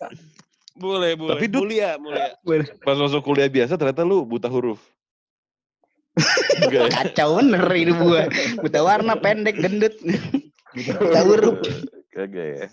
Boleh, 0.78 1.12
boleh. 1.18 1.42
Tapi, 1.42 1.46
Dut- 1.50 1.66
mulia, 1.66 1.98
mulia. 1.98 2.38
Pas 2.86 2.94
masuk 2.94 3.26
kuliah 3.26 3.50
biasa 3.50 3.74
ternyata 3.74 4.06
lu 4.06 4.22
buta 4.22 4.46
huruf. 4.46 4.78
Kacau 6.94 7.38
bener 7.38 7.62
hidup 7.78 7.98
gue 8.02 8.24
buta 8.66 8.82
warna 8.82 9.14
pendek 9.22 9.54
gendut 9.62 9.94
buta 10.74 11.22
huruf 11.22 11.62
Kagak 12.10 12.48
ya. 12.58 12.68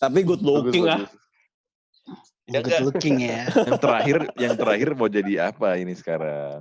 Tapi 0.00 0.24
good 0.24 0.40
looking 0.40 0.88
ah. 0.88 1.04
Bagus, 2.50 2.58
bagus. 2.58 2.58
Ya 2.58 2.58
good 2.58 2.74
enggak. 2.74 2.82
looking 2.86 3.16
ya 3.22 3.40
Yang 3.46 3.78
terakhir, 3.80 4.16
yang 4.36 4.54
terakhir 4.58 4.88
mau 4.98 5.08
jadi 5.08 5.32
apa 5.50 5.68
ini 5.78 5.94
sekarang? 5.94 6.60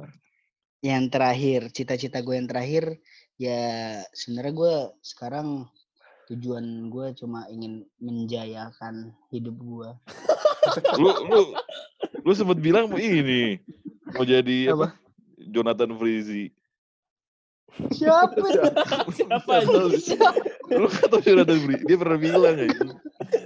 yang 0.79 1.11
terakhir 1.11 1.75
cita-cita 1.75 2.23
gue 2.23 2.39
yang 2.39 2.47
terakhir 2.47 2.95
ya 3.35 3.99
sebenarnya 4.15 4.53
gue 4.55 4.75
sekarang 5.03 5.67
tujuan 6.31 6.87
gue 6.87 7.05
cuma 7.19 7.51
ingin 7.51 7.83
menjayakan 7.99 9.11
hidup 9.27 9.59
gue 9.59 9.89
Lu 10.95 11.09
lu 11.27 11.41
lu 12.23 12.31
sempat 12.31 12.63
bilang 12.63 12.87
mau 12.87 12.95
ini 12.95 13.59
mau 14.15 14.23
jadi 14.23 14.71
apa? 14.71 14.95
Jonathan 15.49 15.95
Frizi. 15.99 16.51
siapa 17.91 18.35
Siapa 18.39 19.55
siapa 19.63 20.31
Lu 20.73 20.87
kata 20.87 21.17
Jonathan 21.23 21.59
Frizi, 21.59 21.83
dia 21.85 21.97
pernah 21.97 22.19
bilang 22.19 22.55
ya. 22.55 22.69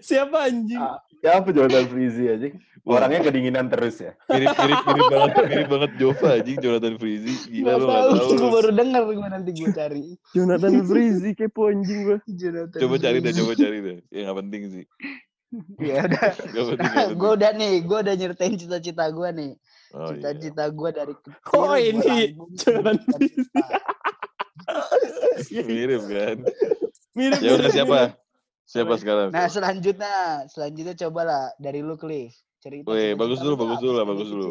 Siapa 0.02 0.50
anjing? 0.50 0.82
Ah, 0.82 1.00
Ya 1.24 1.40
apa 1.40 1.56
Jordan 1.56 1.88
Frizi 1.88 2.28
aja? 2.28 2.52
Orangnya 2.84 3.24
kedinginan 3.24 3.72
terus 3.72 3.96
ya. 4.04 4.12
Mirip 4.28 4.60
mirip 4.60 4.82
mirip 4.84 5.06
banget 5.08 5.32
mirip 5.48 5.68
banget 5.72 5.92
Jova 5.96 6.28
anjing 6.36 6.60
Jonathan 6.60 6.96
Frizi. 7.00 7.34
Gila 7.48 7.80
lu 7.80 7.86
enggak 7.88 8.04
tahu, 8.12 8.36
gue 8.36 8.50
baru 8.52 8.70
denger 8.76 9.02
gue 9.08 9.30
nanti 9.32 9.52
gue 9.56 9.70
cari. 9.72 10.06
Jonathan 10.36 10.76
Frizi 10.84 11.32
kepo 11.32 11.72
anjing 11.72 12.00
gua. 12.04 12.20
Jonathan 12.28 12.80
Coba 12.84 12.96
cari 13.00 13.18
deh, 13.24 13.32
Frizzy. 13.32 13.40
coba 13.40 13.54
cari 13.56 13.78
deh. 13.80 13.98
Ya 14.12 14.20
nggak 14.28 14.38
penting 14.44 14.62
sih. 14.68 14.86
Ya 15.80 16.02
udah, 16.10 16.30
gue 17.14 17.32
udah 17.40 17.52
nih, 17.56 17.74
gue 17.88 17.98
udah 18.04 18.16
nyeritain 18.20 18.54
cita-cita 18.60 19.06
gue 19.08 19.30
nih. 19.32 19.52
Oh, 19.96 20.12
iya. 20.12 20.20
Cita-cita 20.20 20.64
gue 20.68 20.90
dari 20.92 21.14
kecil. 21.24 21.56
Oh, 21.56 21.78
ini 21.80 22.36
Jonathan 22.60 22.96
cita-cita. 23.00 23.64
Mirip 25.56 26.04
kan? 26.04 26.38
Mirip. 27.16 27.40
Ya 27.40 27.52
udah 27.56 27.70
mirip, 27.72 27.76
siapa? 27.80 28.00
Siapa 28.64 28.96
sekarang? 28.96 29.36
Nah 29.36 29.52
selanjutnya, 29.52 30.48
selanjutnya 30.48 30.96
cobalah 31.08 31.52
dari 31.60 31.84
lu 31.84 32.00
Cliff. 32.00 32.32
Cerita. 32.64 32.96
Bagus 33.20 33.44
lu 33.44 33.54
dulu, 33.54 33.56
bagus 33.60 33.80
dulu 33.84 33.94
lah, 34.00 34.06
bagus 34.08 34.30
dulu. 34.32 34.50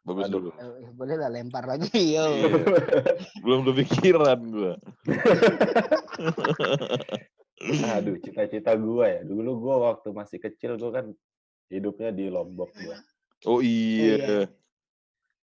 Bagus 0.00 0.24
Aduh. 0.28 0.40
dulu. 0.40 0.50
Eh, 0.56 0.92
boleh 0.96 1.16
lah 1.20 1.28
lempar 1.28 1.68
lagi, 1.68 1.92
yo. 2.16 2.24
Iya. 2.24 2.48
Belum 3.44 3.60
kepikiran 3.68 4.38
gua. 4.48 4.72
Aduh, 8.00 8.16
cita-cita 8.24 8.72
gua 8.80 9.04
ya. 9.08 9.20
Dulu 9.24 9.60
gua 9.60 9.92
waktu 9.92 10.08
masih 10.12 10.40
kecil 10.40 10.80
gua 10.80 10.90
kan 11.00 11.06
hidupnya 11.68 12.16
di 12.16 12.32
Lombok 12.32 12.72
gua. 12.80 12.96
Oh 13.44 13.60
iya. 13.60 14.48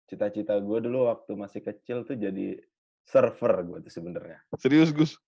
Cita-cita 0.07 0.55
gua 0.63 0.79
dulu 0.79 1.11
waktu 1.11 1.35
masih 1.35 1.59
kecil 1.59 2.07
tuh 2.07 2.15
jadi 2.15 2.55
server 3.03 3.53
gua 3.67 3.77
tuh 3.83 3.91
sebenarnya. 3.91 4.39
Serius 4.55 4.95
Gus. 4.95 5.19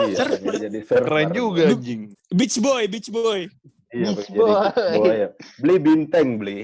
Iya, 0.00 0.24
jadi 0.60 0.80
server. 0.82 1.06
Keren 1.06 1.28
juga 1.30 1.62
anjing. 1.68 2.00
Beach 2.28 2.56
boy, 2.56 2.82
beach 2.86 3.08
boy. 3.08 3.40
Iya, 3.90 4.08
Beach 4.12 4.26
jadi 4.26 4.38
boy. 4.38 4.54
beach 4.54 4.96
boy 4.96 5.14
ya. 5.16 5.28
Beli 5.58 5.76
bintang 5.78 6.28
beli. 6.36 6.60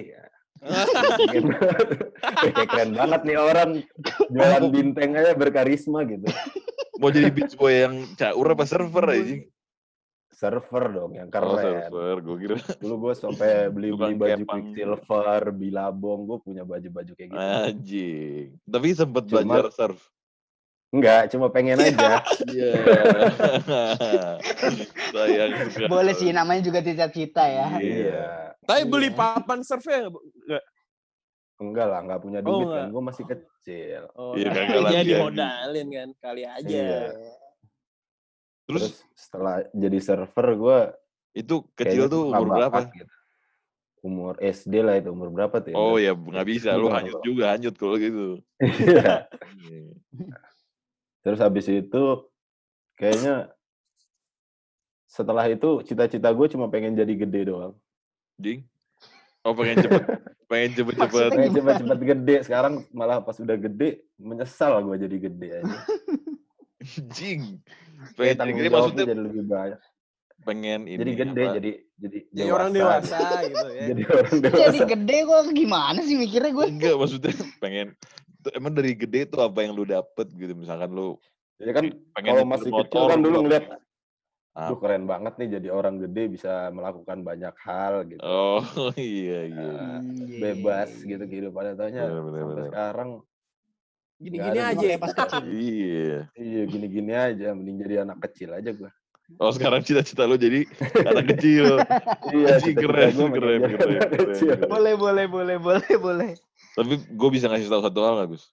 Keren 2.66 2.90
banget 2.92 3.20
nih 3.22 3.36
orang 3.36 3.70
jualan 4.28 4.64
bintang 4.68 5.10
aja 5.14 5.32
berkarisma 5.32 6.02
gitu. 6.04 6.26
Mau 6.96 7.10
jadi 7.10 7.28
beach 7.28 7.54
boy 7.54 7.72
yang 7.76 7.94
caur 8.14 8.46
apa 8.48 8.64
server 8.64 9.04
anjing? 9.06 9.42
Server 10.30 10.84
dong 10.92 11.12
yang 11.12 11.28
Oh, 11.28 11.32
keren. 11.32 11.56
server. 11.88 12.16
Gua 12.20 12.36
kira 12.36 12.56
Dulu 12.76 12.94
gue 13.00 13.12
sampai 13.14 13.50
beli-beli 13.68 14.12
Tukang 14.12 14.18
baju 14.18 14.36
kepang. 14.38 14.60
Quicksilver, 14.68 15.42
Bilabong, 15.50 16.20
gue 16.26 16.38
punya 16.38 16.62
baju-baju 16.62 17.12
kayak 17.14 17.28
gitu. 17.30 17.40
anjing. 17.40 18.46
Tapi 18.62 18.86
sempet 18.92 19.22
Cuma- 19.26 19.40
belajar 19.48 19.72
surf. 19.72 20.00
Enggak, 20.96 21.28
cuma 21.28 21.46
pengen 21.48 21.76
aja. 21.76 22.20
Iya. 22.48 22.72
Sayang 25.12 25.50
sekali. 25.68 25.86
Boleh 25.86 26.12
sih, 26.12 26.30
namanya 26.30 26.60
juga 26.62 26.78
cita-cita 26.80 27.44
ya. 27.44 27.66
Iya. 27.76 28.24
Tapi 28.64 28.82
beli 28.84 29.08
Iya. 29.08 29.14
papan 29.14 29.58
surfnya 29.60 30.08
nggak? 30.08 30.64
Enggak 31.56 31.86
lah, 31.86 31.98
enggak 32.00 32.20
punya 32.20 32.38
Oh, 32.40 32.46
duit 32.46 32.62
kan. 32.62 32.66
enggak. 32.66 32.86
Gue 32.90 33.02
masih 33.04 33.24
kecil. 33.26 34.02
Oh, 34.12 34.32
Iya, 34.34 34.48
lagi, 34.50 34.94
jadi 34.94 35.06
lagi. 35.06 35.20
modalin 35.20 35.86
kan 35.90 36.08
kali 36.18 36.42
aja. 36.42 36.66
Iya. 36.66 37.02
Terus 38.66 38.82
Terus 38.82 38.94
setelah 39.14 39.54
jadi 39.70 39.98
server 40.00 40.46
gue 40.54 40.78
itu 41.34 41.54
kecil 41.72 42.02
tuh 42.08 42.22
umur 42.30 42.46
berapa? 42.50 42.78
Gitu. 42.88 43.12
Umur 44.00 44.32
SD 44.38 44.72
lah 44.80 44.94
itu, 44.96 45.08
umur 45.08 45.28
berapa 45.28 45.58
tuh? 45.58 45.70
ya? 45.70 45.76
Oh 45.76 45.96
ya 45.96 46.12
nggak 46.12 46.46
bisa, 46.46 46.68
lu 46.72 46.86
Enggak, 46.86 46.96
hanyut 46.96 47.12
enggak. 47.12 47.24
juga 47.24 47.44
hanyut 47.52 47.74
kalau 47.74 47.96
gitu. 47.96 48.26
Terus 51.26 51.42
habis 51.42 51.66
itu 51.66 52.02
kayaknya 52.94 53.50
setelah 55.10 55.42
itu 55.50 55.82
cita-cita 55.82 56.30
gue 56.30 56.46
cuma 56.54 56.70
pengen 56.70 56.94
jadi 56.94 57.10
gede 57.18 57.50
doang. 57.50 57.74
Jing. 58.38 58.62
Oh 59.42 59.50
pengen 59.50 59.82
cepet, 59.82 60.02
pengen 60.50 60.70
cepet-cepet. 60.78 61.30
Pengen 61.34 61.50
cepet-cepet 61.50 61.98
gede. 62.14 62.36
Sekarang 62.46 62.86
malah 62.94 63.18
pas 63.18 63.34
udah 63.42 63.58
gede 63.58 64.06
menyesal 64.22 64.78
gue 64.86 64.96
jadi 65.02 65.16
gede 65.18 65.48
aja. 65.62 65.76
Jing. 67.18 67.58
Pengen 68.14 68.36
jadi 68.46 68.52
gede 68.54 68.68
maksudnya 68.70 69.04
jadi 69.10 69.22
lebih 69.26 69.44
banyak. 69.50 69.80
pengen 70.46 70.86
ini. 70.86 71.02
jadi 71.02 71.12
gede, 71.18 71.42
apa, 71.42 71.54
jadi 71.58 71.70
jadi 71.98 72.18
Jadi 72.30 72.50
orang 72.54 72.70
dewasa 72.70 73.18
gitu 73.50 73.66
ya. 73.66 73.82
Jadi 73.90 74.02
orang 74.06 74.36
dewasa. 74.46 74.62
Jadi 74.62 74.78
gede 74.94 75.16
kok 75.26 75.42
gimana 75.50 75.98
sih 76.06 76.14
mikirnya 76.14 76.50
gue? 76.54 76.66
Enggak 76.70 76.94
maksudnya 76.94 77.32
pengen. 77.58 77.98
Emang 78.54 78.72
dari 78.74 78.92
gede 78.94 79.30
tuh 79.30 79.40
apa 79.42 79.64
yang 79.64 79.72
lu 79.74 79.88
dapet 79.88 80.26
gitu 80.36 80.52
misalkan 80.54 80.92
lu 80.92 81.16
Ya 81.56 81.72
kan 81.72 81.88
pengen 82.12 82.30
kalau 82.36 82.44
masih 82.44 82.68
motor, 82.68 82.84
kecil 82.84 83.04
kan 83.08 83.18
dulu 83.24 83.36
lu 83.40 83.40
ngeliat, 83.48 83.64
apa? 83.64 84.68
Duh 84.72 84.78
keren 84.80 85.04
banget 85.08 85.32
nih 85.40 85.48
jadi 85.60 85.68
orang 85.72 86.00
gede 86.00 86.22
bisa 86.32 86.68
melakukan 86.68 87.24
banyak 87.24 87.54
hal 87.60 87.94
gitu. 88.08 88.20
Oh 88.20 88.60
iya 88.96 89.48
iya. 89.48 89.68
Nah, 89.72 90.00
iya, 90.04 90.36
bebas 90.36 90.92
iya, 91.00 91.16
gitu 91.16 91.24
kehidupannya. 91.28 91.74
Taunya 91.76 92.02
Bener, 92.08 92.20
bener, 92.24 92.40
sampai 92.40 92.56
bener. 92.56 92.68
sekarang 92.72 93.10
Gini-gini 94.16 94.58
aja. 94.64 94.80
Kayak 94.80 95.00
pas 95.04 95.12
kecil. 95.12 95.42
Iya. 95.44 96.18
iya 96.40 96.62
gini-gini 96.64 97.12
aja. 97.12 97.46
Mending 97.52 97.76
jadi 97.84 97.94
anak 98.08 98.18
kecil 98.28 98.56
aja 98.56 98.70
gua. 98.72 98.90
Oh 99.42 99.50
sekarang 99.50 99.82
cita-cita 99.82 100.22
lu 100.24 100.38
jadi 100.40 100.64
anak 101.10 101.36
kecil. 101.36 101.82
Iya, 102.32 102.46
Anjing, 102.56 102.76
cita-cita 102.78 102.80
keren, 102.80 103.12
keren, 103.12 103.32
keren, 103.36 103.60
keren, 103.76 104.00
kecil. 104.16 104.50
keren. 104.56 104.70
Boleh, 104.70 104.94
boleh, 104.96 105.26
boleh, 105.28 105.56
boleh, 105.60 105.94
boleh. 106.00 106.32
Tapi 106.76 106.92
gue 107.08 107.30
bisa 107.32 107.48
ngasih 107.48 107.72
tahu 107.72 107.80
satu 107.80 107.98
hal 108.04 108.12
nggak 108.20 108.28
Gus? 108.36 108.44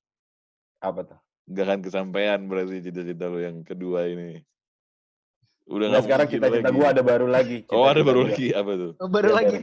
Apa 0.79 1.03
tuh? 1.03 1.19
Gak 1.43 1.63
akan 1.67 1.79
kesampaian 1.83 2.39
berarti 2.47 2.79
cita-cita 2.79 3.27
lu 3.27 3.43
yang 3.43 3.67
kedua 3.67 4.07
ini. 4.07 4.39
Udah 5.67 5.91
Nah, 5.91 5.99
nggak 5.99 6.03
sekarang 6.07 6.27
cita-cita 6.31 6.69
gua 6.71 6.87
ada 6.95 7.03
baru 7.03 7.27
lagi. 7.27 7.67
Oh 7.67 7.83
ada 7.83 7.99
baru 7.99 8.27
lagi 8.27 8.55
apa 8.55 8.71
tuh? 8.75 8.91
Oh, 8.99 9.07
baru 9.11 9.29
Iya, 9.31 9.35
lagi. 9.35 9.57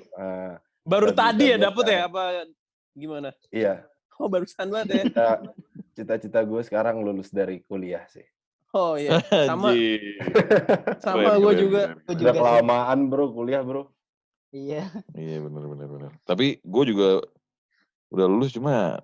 Baru 0.81 1.07
Cita-cita 1.13 1.25
tadi 1.33 1.45
ya 1.49 1.57
dapet 1.57 1.85
ya 1.89 2.01
apa 2.09 2.23
gimana? 2.93 3.29
iya, 3.49 3.75
Oh 4.21 4.29
barusan 4.29 4.69
banget 4.69 4.89
ya. 4.93 5.03
cita, 5.09 5.29
cita-cita 5.97 6.41
gue 6.45 6.61
sekarang 6.61 7.01
lulus 7.01 7.33
dari 7.33 7.65
kuliah 7.65 8.05
sih. 8.13 8.25
Oh 8.77 8.95
iya, 9.01 9.17
sama 9.51 9.73
sama 11.01 11.41
gue 11.41 11.53
juga. 11.57 11.97
Udah 12.05 12.35
kelamaan 12.37 13.09
bro 13.09 13.33
kuliah 13.33 13.65
bro. 13.65 13.89
Iya. 14.53 14.85
Iya 15.17 15.37
benar 15.49 15.65
benar 15.65 15.89
benar. 15.89 16.13
Tapi 16.29 16.61
gue 16.61 16.85
juga 16.85 17.25
udah 18.11 18.27
lulus 18.27 18.51
cuma 18.53 18.99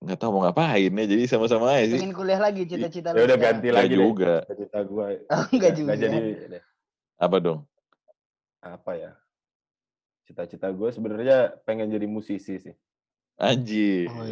nggak 0.00 0.16
tahu 0.16 0.30
mau 0.32 0.42
ngapain 0.48 0.88
ya. 0.88 1.04
Jadi 1.04 1.22
sama-sama 1.28 1.76
aja 1.76 1.92
sih. 1.92 2.00
Pengen 2.00 2.16
kuliah 2.16 2.40
lagi 2.40 2.64
cita-cita 2.64 3.12
Ya 3.12 3.20
udah 3.20 3.36
sekarang. 3.36 3.42
ganti 3.44 3.66
Nggak 3.68 3.76
lagi 3.84 3.96
juga. 3.98 4.34
Cita-cita 4.48 4.78
gue. 4.86 5.06
Oh, 5.28 5.44
enggak 5.52 5.72
juga. 5.76 5.92
jadi 5.98 6.18
deh. 6.48 6.62
Apa 7.20 7.36
dong? 7.38 7.60
apa 8.60 8.92
ya? 8.92 9.12
Cita-cita 10.28 10.68
gue 10.68 10.88
sebenarnya 10.92 11.56
pengen 11.64 11.88
jadi 11.88 12.04
musisi 12.04 12.60
sih. 12.60 12.74
Anjing. 13.40 14.08
Oh. 14.08 14.24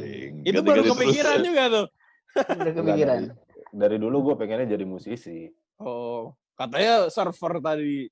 Itu 0.44 0.60
baru 0.60 0.84
kepikiran 0.92 1.40
ya. 1.40 1.44
juga 1.44 1.62
tuh. 1.68 1.86
Udah 2.36 2.74
kepikiran. 2.78 3.20
dari, 3.24 3.72
dari 3.72 3.96
dulu 3.96 4.16
gue 4.30 4.34
pengennya 4.36 4.76
jadi 4.76 4.84
musisi. 4.84 5.48
Oh, 5.80 6.36
katanya 6.56 7.08
server 7.08 7.56
tadi. 7.60 8.04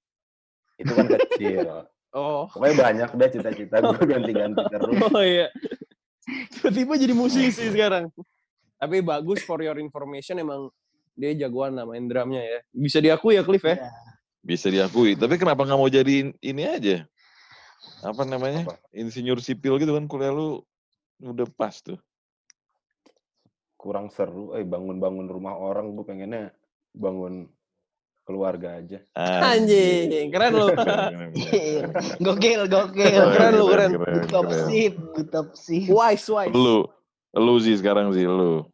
Itu 0.80 0.92
kan 0.92 1.06
kecil. 1.08 1.84
Oh, 2.16 2.48
Pokoknya 2.48 2.74
banyak 2.80 3.10
deh 3.12 3.28
cita-cita 3.28 3.76
gue 3.84 4.00
ganti-ganti 4.16 4.62
terus. 4.72 4.96
oh 5.12 5.20
iya. 5.20 5.52
Tiba-tiba 6.56 6.96
jadi 6.96 7.12
musisi 7.12 7.68
sekarang. 7.68 8.08
Tapi 8.80 9.04
bagus 9.04 9.44
for 9.44 9.60
your 9.60 9.76
information 9.76 10.40
emang 10.40 10.72
dia 11.12 11.36
jagoan 11.36 11.76
lah 11.76 11.84
main 11.84 12.08
drumnya 12.08 12.40
ya. 12.40 12.58
Bisa 12.72 13.04
diakui 13.04 13.36
ya 13.36 13.44
Cliff 13.44 13.60
ya. 13.60 13.76
Iya. 13.76 13.90
Bisa 14.40 14.66
diakui. 14.72 15.12
Tapi 15.12 15.36
kenapa 15.36 15.68
nggak 15.68 15.76
mau 15.76 15.92
jadi 15.92 16.32
ini 16.32 16.62
aja? 16.64 17.04
Apa 18.00 18.24
namanya? 18.24 18.64
Apa? 18.64 18.80
Insinyur 18.96 19.36
sipil 19.44 19.76
gitu 19.76 19.92
kan 19.92 20.08
kuliah 20.08 20.32
lu 20.32 20.64
udah 21.20 21.44
pas 21.52 21.76
tuh. 21.84 22.00
Kurang 23.76 24.08
seru. 24.08 24.56
Eh 24.56 24.64
bangun-bangun 24.64 25.28
rumah 25.28 25.52
orang 25.52 25.92
gue 25.92 26.04
pengennya 26.08 26.48
bangun 26.96 27.44
keluarga 28.26 28.82
aja. 28.82 28.98
Anjing, 29.16 30.28
keren 30.34 30.52
lu. 30.52 30.68
Gokil, 32.18 32.66
gokil. 32.66 33.24
Keren 33.32 33.52
lu, 33.54 33.66
keren. 33.70 33.90
Good 33.94 34.28
top 34.34 34.50
sip, 34.66 34.94
good 35.14 35.28
top 35.30 35.48
sip. 35.54 35.86
Wise, 35.86 36.26
wise. 36.26 36.50
Lu, 36.50 36.84
lu 37.32 37.54
sih 37.62 37.78
sekarang 37.78 38.10
sih 38.10 38.26
lu. 38.26 38.66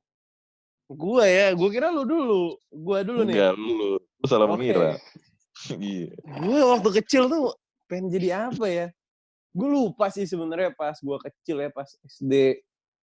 Gua 0.88 1.28
ya, 1.28 1.52
gua 1.52 1.68
kira 1.68 1.92
lu 1.92 2.08
dulu. 2.08 2.56
Gua 2.72 3.04
dulu 3.04 3.28
nih. 3.28 3.36
Enggak, 3.36 3.54
lu. 3.60 4.00
Lu 4.00 4.26
salah 4.26 4.48
Oke. 4.48 4.64
mengira. 4.64 4.96
Iya. 5.70 6.10
Gue 6.42 6.58
waktu 6.58 6.88
kecil 7.02 7.30
tuh 7.30 7.54
pengen 7.86 8.10
jadi 8.10 8.50
apa 8.50 8.66
ya? 8.66 8.86
Gue 9.52 9.68
lupa 9.68 10.08
sih 10.08 10.24
sebenarnya 10.24 10.72
pas 10.72 10.96
gue 10.96 11.18
kecil 11.28 11.60
ya, 11.60 11.68
pas 11.68 11.86
SD, 12.08 12.56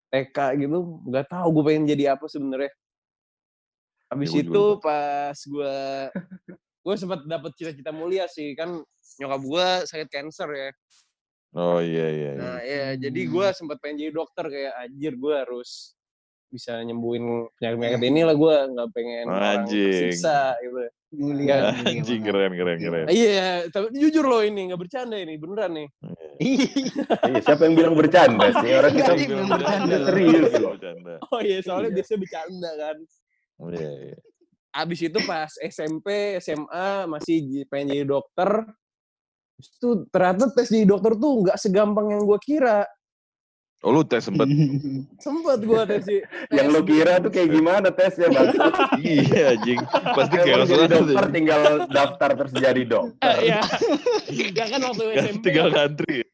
TK 0.09 0.65
gitu, 0.65 0.97
nggak 1.05 1.29
tahu 1.29 1.47
gue 1.61 1.63
pengen 1.69 1.85
jadi 1.87 2.17
apa 2.17 2.25
sebenarnya. 2.25 2.73
Habis 4.09 4.27
Ya, 4.27 4.35
juga 4.35 4.43
itu 4.43 4.63
lupa. 4.73 4.81
pas 4.81 5.37
gue 5.39 5.75
gue 6.79 6.95
sempat 6.95 7.19
dapat 7.23 7.51
cita-cita 7.53 7.91
mulia 7.91 8.25
sih 8.25 8.53
kan 8.53 8.81
nyokap 9.17 9.41
gue 9.41 9.67
sakit 9.85 10.09
cancer 10.09 10.49
ya. 10.49 10.69
Oh 11.51 11.77
iya 11.77 12.07
iya. 12.07 12.31
iya. 12.31 12.31
Nah 12.35 12.59
ya 12.61 12.85
jadi 12.97 13.21
gue 13.23 13.47
sempat 13.53 13.77
pengen 13.77 13.97
jadi 13.99 14.11
dokter 14.11 14.45
kayak 14.45 14.73
anjir 14.79 15.13
gue 15.13 15.33
harus 15.35 15.93
bisa 16.49 16.81
nyembuhin 16.81 17.45
penyakit-penyakit 17.55 18.01
ini 18.03 18.21
lah 18.21 18.33
gue 18.33 18.55
nggak 18.73 18.89
pengen 18.89 19.25
orang 19.29 19.45
Anjing. 19.61 19.93
tersiksa 20.09 20.57
gitu. 20.59 20.77
Mulia, 21.09 21.73
Anjing 21.73 22.21
keren 22.21 22.53
keren 22.53 22.77
keren. 22.77 23.05
Iya, 23.09 23.65
tapi 23.69 23.93
jujur 23.93 24.25
loh 24.25 24.41
ini 24.41 24.69
nggak 24.69 24.77
bercanda 24.79 25.17
ini 25.17 25.37
beneran 25.37 25.73
nih. 25.73 25.87
Iya, 26.37 26.69
siapa 27.45 27.65
yang 27.65 27.73
bilang 27.75 27.93
bercanda 27.93 28.45
sih? 28.61 28.69
Orang 28.73 28.93
kita 28.93 29.11
bilang 29.17 29.49
bercanda 29.49 29.95
serius 30.05 30.51
loh. 30.55 30.73
Oh 31.29 31.41
iya, 31.41 31.61
soalnya 31.61 31.89
Iya. 31.89 31.95
biasanya 31.97 32.19
bercanda 32.21 32.69
kan. 32.77 32.97
Iya 33.67 33.91
iya. 34.11 34.17
Abis 34.69 34.99
itu 35.03 35.19
pas 35.25 35.51
SMP, 35.59 36.37
SMA 36.39 37.09
masih 37.09 37.65
pengen 37.67 37.91
jadi 37.91 38.05
dokter. 38.07 38.49
Terus 39.59 39.69
tuh 39.81 39.93
ternyata 40.07 40.47
tes 40.55 40.71
jadi 40.71 40.87
dokter 40.87 41.19
tuh 41.19 41.31
nggak 41.43 41.57
segampang 41.59 42.15
yang 42.15 42.23
gue 42.23 42.39
kira. 42.39 42.87
Oh 43.79 43.95
lu 43.95 44.03
tes 44.03 44.19
sempet 44.19 44.43
Sempet 45.23 45.59
gue 45.63 45.81
tes 45.87 46.03
di 46.03 46.19
Yang 46.51 46.67
lo 46.67 46.81
kira 46.83 47.23
tuh 47.23 47.31
kayak 47.31 47.47
gimana 47.47 47.87
tesnya 47.95 48.27
bang? 48.27 48.51
iya 49.03 49.55
anjing. 49.55 49.79
Pasti 49.87 50.35
kayak 50.35 50.67
jadi 50.67 50.83
dokter 50.87 51.15
langsung 51.15 51.31
tinggal 51.31 51.61
daftar 51.87 52.29
terus 52.35 52.53
jadi 52.55 52.83
dokter. 52.83 53.15
Eh, 53.39 53.55
ya. 53.55 53.63
Gak 54.51 54.67
kan 54.75 54.79
waktu 54.83 55.03
SMP 55.23 55.43
tinggal 55.47 55.67
ngantri. 55.71 56.27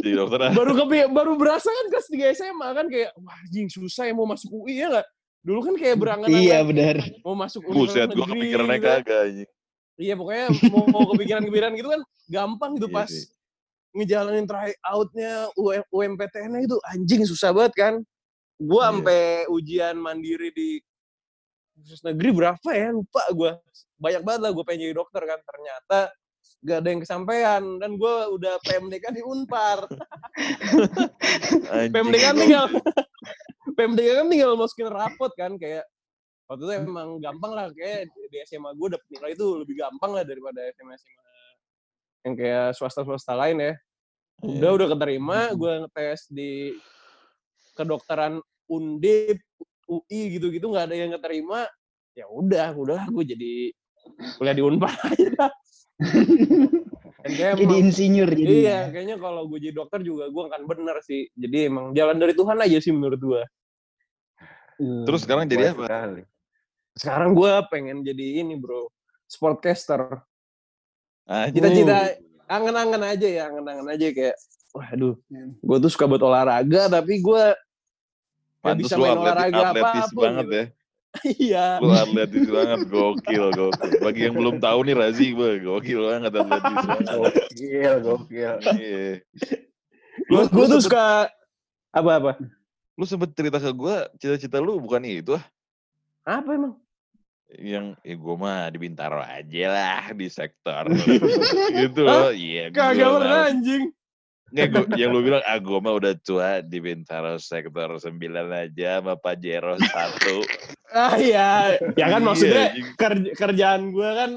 Jadi 0.00 0.12
dokter 0.14 0.38
ah. 0.42 0.52
baru 0.52 0.72
kepi 0.78 0.98
baru 1.08 1.32
berasa 1.36 1.68
kan 1.68 1.86
kelas 1.92 2.08
3 2.10 2.38
SMA 2.38 2.68
kan 2.72 2.86
kayak 2.88 3.10
wah 3.18 3.36
anjing 3.44 3.68
susah 3.68 4.08
ya 4.08 4.14
mau 4.14 4.26
masuk 4.26 4.50
UI 4.52 4.80
ya 4.80 4.88
nggak? 4.90 5.06
Dulu 5.42 5.58
kan 5.58 5.74
kayak 5.74 5.96
berangan 5.98 6.28
Iya, 6.30 6.62
benar. 6.62 6.96
mau 7.26 7.34
masuk 7.34 7.66
Buset, 7.66 8.06
universitas 8.06 8.14
gua 8.14 8.26
negeri 8.30 8.32
kepikirannya 8.38 8.76
gitu 8.78 8.86
kan. 8.86 9.00
kagak 9.02 9.20
anjing. 9.26 9.50
Iya 9.98 10.14
pokoknya 10.16 10.46
mau, 10.72 10.84
mau 10.88 11.04
kepikiran-kepikiran 11.14 11.70
gitu 11.76 11.88
kan 11.92 12.00
gampang 12.26 12.70
gitu 12.78 12.88
Iya 12.88 12.96
pas 12.96 13.10
sih. 13.10 13.24
ngejalanin 13.92 14.46
try 14.48 14.70
out-nya 14.82 15.32
UM, 15.52 15.82
UMPTN-nya 15.92 16.60
itu 16.64 16.76
anjing 16.88 17.22
susah 17.26 17.50
banget 17.52 17.72
kan. 17.76 17.94
Gua 18.56 18.80
Iya. 18.80 18.88
sampai 18.94 19.20
ujian 19.50 19.96
mandiri 19.98 20.48
di 20.54 20.78
universitas 21.74 22.06
negeri 22.06 22.30
berapa 22.30 22.68
ya 22.70 22.88
lupa 22.94 23.22
gua. 23.34 23.52
Banyak 23.98 24.22
banget 24.22 24.40
lah 24.42 24.50
gue 24.50 24.64
pengen 24.66 24.80
jadi 24.90 24.94
dokter 24.98 25.22
kan 25.22 25.38
ternyata 25.42 25.98
gak 26.62 26.78
ada 26.82 26.88
yang 26.94 27.02
kesampaian 27.02 27.62
dan 27.82 27.98
gua 27.98 28.30
udah 28.30 28.54
PMDK 28.62 29.10
di 29.18 29.22
Unpar. 29.22 29.86
PMDK 31.90 32.22
kan 32.22 32.36
tinggal 32.38 32.66
PMDK 33.74 34.08
kan 34.22 34.26
tinggal 34.30 34.50
masukin 34.54 34.88
rapot 34.90 35.32
kan 35.34 35.58
kayak 35.58 35.82
waktu 36.46 36.62
itu 36.68 36.72
emang 36.84 37.16
gampang 37.18 37.52
lah 37.56 37.66
kayak 37.72 38.12
di 38.28 38.38
SMA 38.44 38.76
gue 38.76 38.88
dapet 38.92 39.08
nilai 39.08 39.32
itu 39.32 39.46
lebih 39.56 39.74
gampang 39.80 40.12
lah 40.12 40.24
daripada 40.26 40.60
SMA 40.76 40.94
SMA 41.00 41.32
yang 42.28 42.34
kayak 42.36 42.66
swasta 42.76 43.00
swasta 43.02 43.32
lain 43.32 43.56
ya 43.56 43.72
udah 44.42 44.70
Iya. 44.70 44.76
udah 44.76 44.88
keterima 44.92 45.38
gue 45.54 45.72
ngetes 45.86 46.20
di 46.28 46.74
kedokteran 47.78 48.42
undip 48.68 49.38
UI 49.88 50.36
gitu 50.36 50.52
gitu 50.52 50.66
nggak 50.68 50.92
ada 50.92 50.96
yang 50.98 51.10
keterima 51.16 51.64
ya 52.12 52.28
udah 52.28 52.76
udah 52.76 53.00
gue 53.08 53.24
jadi 53.32 53.54
kuliah 54.36 54.56
di 54.56 54.62
unpar 54.66 54.92
aja 55.08 55.48
Jadi 57.22 57.62
emang- 57.62 57.78
insinyur 57.78 58.26
Iya, 58.26 58.34
jadinya. 58.34 58.78
kayaknya 58.90 59.16
kalau 59.22 59.46
gue 59.46 59.62
jadi 59.62 59.74
dokter 59.78 60.02
juga 60.02 60.26
gue 60.26 60.42
akan 60.42 60.62
bener 60.66 60.98
sih. 61.06 61.30
Jadi 61.38 61.70
emang 61.70 61.94
jalan 61.94 62.18
dari 62.18 62.34
Tuhan 62.34 62.58
aja 62.58 62.78
sih 62.82 62.90
menurut 62.90 63.20
gue. 63.22 63.42
Terus 65.06 65.22
sekarang 65.22 65.46
jadi 65.46 65.70
apa? 65.70 65.86
sekali. 65.86 66.22
Sekarang 66.98 67.30
gue 67.38 67.52
pengen 67.70 68.02
jadi 68.02 68.42
ini 68.42 68.58
bro, 68.58 68.90
sportcaster. 69.30 70.18
Cita-cita 71.54 72.18
angen-angen 72.50 73.02
aja 73.06 73.28
ya, 73.30 73.42
angen-angen 73.46 73.86
aja 73.86 74.06
kayak, 74.10 74.36
waduh, 74.74 75.14
gue 75.62 75.76
tuh 75.78 75.90
suka 75.94 76.10
buat 76.10 76.20
olahraga 76.20 76.90
tapi 76.90 77.22
gue 77.22 77.44
nggak 77.54 78.74
Pantes 78.76 78.82
bisa 78.82 78.94
main 78.98 79.14
atletis, 79.14 79.22
olahraga 79.22 79.62
atletis 79.70 80.02
apa 80.02 80.10
pun 80.10 80.22
banget 80.26 80.42
gitu. 80.44 80.54
ya. 80.58 80.64
Iya. 81.38 81.76
Lu 81.78 81.92
atletis 81.92 82.48
banget, 82.48 82.88
gokil, 82.88 83.52
gokil. 83.52 83.90
Bagi 84.00 84.28
yang 84.28 84.36
belum 84.36 84.56
tahu 84.58 84.88
nih 84.88 84.94
Razi, 84.96 85.36
gue 85.36 85.60
gokil 85.60 86.00
banget 86.08 86.32
atletis 86.32 86.76
banget. 86.88 87.06
Gokil, 87.12 87.94
gokil. 88.00 88.54
Iya. 88.76 89.08
Gue 90.28 90.42
lu 90.48 90.64
tuh 90.68 90.80
suka 90.80 91.28
apa-apa. 91.92 92.40
Lu 92.96 93.04
sempet 93.08 93.32
cerita 93.32 93.56
ke 93.60 93.72
gue, 93.72 93.96
cita-cita 94.20 94.60
lu 94.60 94.80
bukan 94.80 95.04
itu 95.04 95.36
ah. 95.36 95.44
Apa 96.28 96.56
emang? 96.56 96.76
Yang, 97.52 98.00
eh 98.00 98.16
gue 98.16 98.34
mah 98.36 98.72
di 98.72 98.78
Bintaro 98.80 99.20
aja 99.20 99.64
lah, 99.68 100.02
di 100.16 100.28
sektor. 100.32 100.88
gitu 101.84 102.00
loh. 102.04 102.32
Iya, 102.32 102.72
Kagak 102.72 103.08
pernah 103.20 103.42
anjing. 103.52 103.84
Nggak, 104.52 104.68
gua, 104.68 104.84
yang 104.94 105.10
lu 105.10 105.20
bilang, 105.20 105.42
ah 105.42 105.56
gue 105.56 105.78
mah 105.80 105.94
udah 105.96 106.12
tua 106.20 106.60
di 106.60 106.78
Bintaro 106.78 107.34
sektor 107.36 107.88
9 107.96 108.12
aja 108.52 109.00
sama 109.00 109.16
Pajero 109.16 109.74
1. 109.74 109.88
Ah 110.92 111.16
iya, 111.16 111.48
ya 111.96 112.06
kan 112.06 112.20
maksudnya 112.20 112.68
Iya, 112.68 112.70
anjing. 112.70 112.86
kerja- 112.94 113.34
kerjaan 113.34 113.82
gue 113.88 114.10
kan 114.12 114.30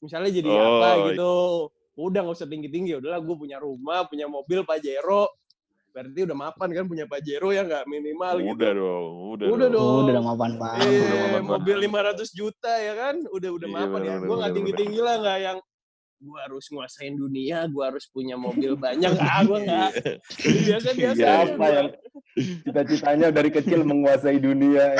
misalnya 0.00 0.30
jadi 0.32 0.50
apa 0.50 0.88
Oh, 0.90 0.96
gitu 1.06 1.32
udah 1.94 2.20
nggak 2.20 2.36
usah 2.36 2.48
tinggi 2.48 2.68
tinggi 2.68 2.96
udahlah 2.96 3.20
gue 3.20 3.36
punya 3.38 3.56
rumah 3.56 4.04
punya 4.04 4.24
mobil 4.24 4.64
pajero 4.64 5.28
berarti 5.94 6.26
udah 6.26 6.34
mapan 6.34 6.68
kan 6.72 6.84
punya 6.84 7.06
Pajero 7.06 7.54
ya 7.54 7.62
nggak 7.62 7.86
minimal 7.86 8.34
gitu. 8.42 8.50
Udah 8.58 8.70
dong, 8.74 9.06
udah, 9.30 9.46
Udah 9.46 9.68
dong. 9.70 9.78
dong. 9.78 9.94
Oh, 9.94 10.02
udah 10.02 10.24
mapan 10.26 10.52
banget. 10.58 10.82
Eh, 10.82 10.98
udah 10.98 11.18
mapan 11.22 11.42
mobil 11.46 11.76
banget. 11.78 12.18
500 12.26 12.30
juta 12.34 12.72
ya 12.74 12.92
kan, 12.98 13.14
udah 13.30 13.50
udah 13.54 13.68
Iya, 13.70 13.76
mapan 13.78 14.00
ya. 14.02 14.14
Gue 14.18 14.26
nggak 14.26 14.34
bener, 14.42 14.56
tinggi 14.58 14.72
tinggi 14.74 14.98
lah 14.98 15.14
nggak 15.22 15.38
yang 15.38 15.58
gue 16.16 16.38
harus 16.40 16.64
nguasain 16.70 17.14
dunia, 17.14 17.66
gue 17.66 17.82
harus 17.84 18.06
punya 18.08 18.34
mobil 18.34 18.74
banyak. 18.84 19.12
Ah, 19.18 19.42
gue 19.42 19.58
nggak. 19.60 19.90
Biasa 20.40 20.88
biasa. 20.92 21.18
Iya, 21.18 21.34
Siapa 21.44 21.66
yang 21.68 21.88
cita-citanya 22.34 23.28
dari 23.30 23.50
kecil 23.50 23.84
menguasai 23.84 24.38
dunia? 24.38 24.96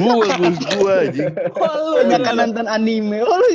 Gua, 0.00 0.24
Gus, 0.38 0.56
gua 0.78 0.94
anjing. 1.04 1.28
Oh, 1.58 2.00
lu 2.00 2.32
nonton 2.32 2.66
anime. 2.66 3.20
Oh, 3.20 3.36
lu 3.36 3.48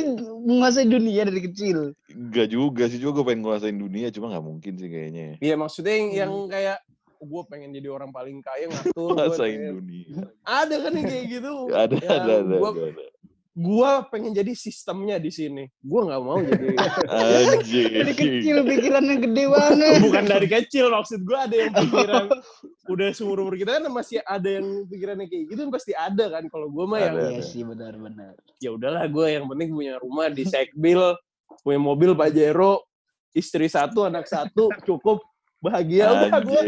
menguasai 0.44 0.86
dunia 0.86 1.24
dari 1.26 1.42
kecil. 1.42 1.96
Enggak 2.12 2.46
juga 2.52 2.86
sih, 2.86 3.00
juga 3.00 3.22
gue 3.22 3.32
pengen 3.32 3.42
nguasain 3.42 3.74
dunia, 3.74 4.12
cuma 4.12 4.30
nggak 4.30 4.44
mungkin 4.44 4.72
sih 4.78 4.86
kayaknya. 4.86 5.40
Iya 5.40 5.54
maksudnya 5.56 5.94
yang, 5.96 6.08
yang 6.14 6.32
Hmm. 6.34 6.50
kayak 6.52 6.78
gue 7.24 7.42
pengen 7.48 7.72
jadi 7.72 7.88
orang 7.88 8.12
paling 8.12 8.38
kaya 8.38 8.68
ngatur. 8.68 8.92
gua 9.16 9.26
Nguasain 9.26 9.60
dunia. 9.72 10.28
Ada 10.44 10.74
kan 10.84 10.92
yang 10.92 11.06
kayak 11.08 11.24
gitu. 11.32 11.52
Ada, 11.72 11.94
Yang 11.96 12.12
ada, 12.12 12.32
ada, 12.36 12.56
gua, 12.60 12.70
ada, 12.70 12.82
ada. 12.92 13.04
Gua 13.54 14.02
pengen 14.10 14.34
jadi 14.34 14.50
sistemnya 14.52 15.22
di 15.22 15.30
sini. 15.30 15.70
Gua 15.78 16.10
nggak 16.10 16.22
mau 16.26 16.42
jadi. 16.42 16.74
Anjing. 17.54 17.92
Dari 18.02 18.14
kecil 18.18 18.56
pikirannya 18.66 19.16
gede 19.22 19.44
banget. 19.46 19.98
Bukan 20.02 20.24
dari 20.26 20.48
kecil 20.50 20.90
maksud 20.90 21.22
gua 21.22 21.46
ada 21.46 21.54
yang 21.54 21.70
pikiran 21.70 22.26
udah 22.92 23.08
seumur 23.14 23.40
umur 23.46 23.54
kita 23.54 23.78
kan 23.78 23.86
masih 23.94 24.20
ada 24.26 24.48
yang 24.60 24.66
pikirannya 24.90 25.30
kayak 25.30 25.44
gitu 25.54 25.62
pasti 25.70 25.94
ada 25.94 26.24
kan. 26.34 26.50
Kalau 26.50 26.66
gua 26.66 26.84
mah 26.90 26.98
yang. 27.00 27.14
Iya 27.38 27.42
sih 27.46 27.62
benar-benar. 27.62 28.34
ya 28.58 28.74
udahlah 28.74 29.06
gua 29.06 29.30
yang 29.30 29.46
penting 29.46 29.70
punya 29.70 29.94
rumah 30.02 30.26
di 30.34 30.42
Sekbil, 30.42 31.14
punya 31.62 31.78
mobil 31.78 32.10
Pajero, 32.18 32.82
istri 33.30 33.70
satu, 33.70 34.10
anak 34.10 34.26
satu, 34.26 34.74
cukup 34.82 35.22
bahagia 35.62 36.10
udah 36.10 36.42
gua. 36.42 36.60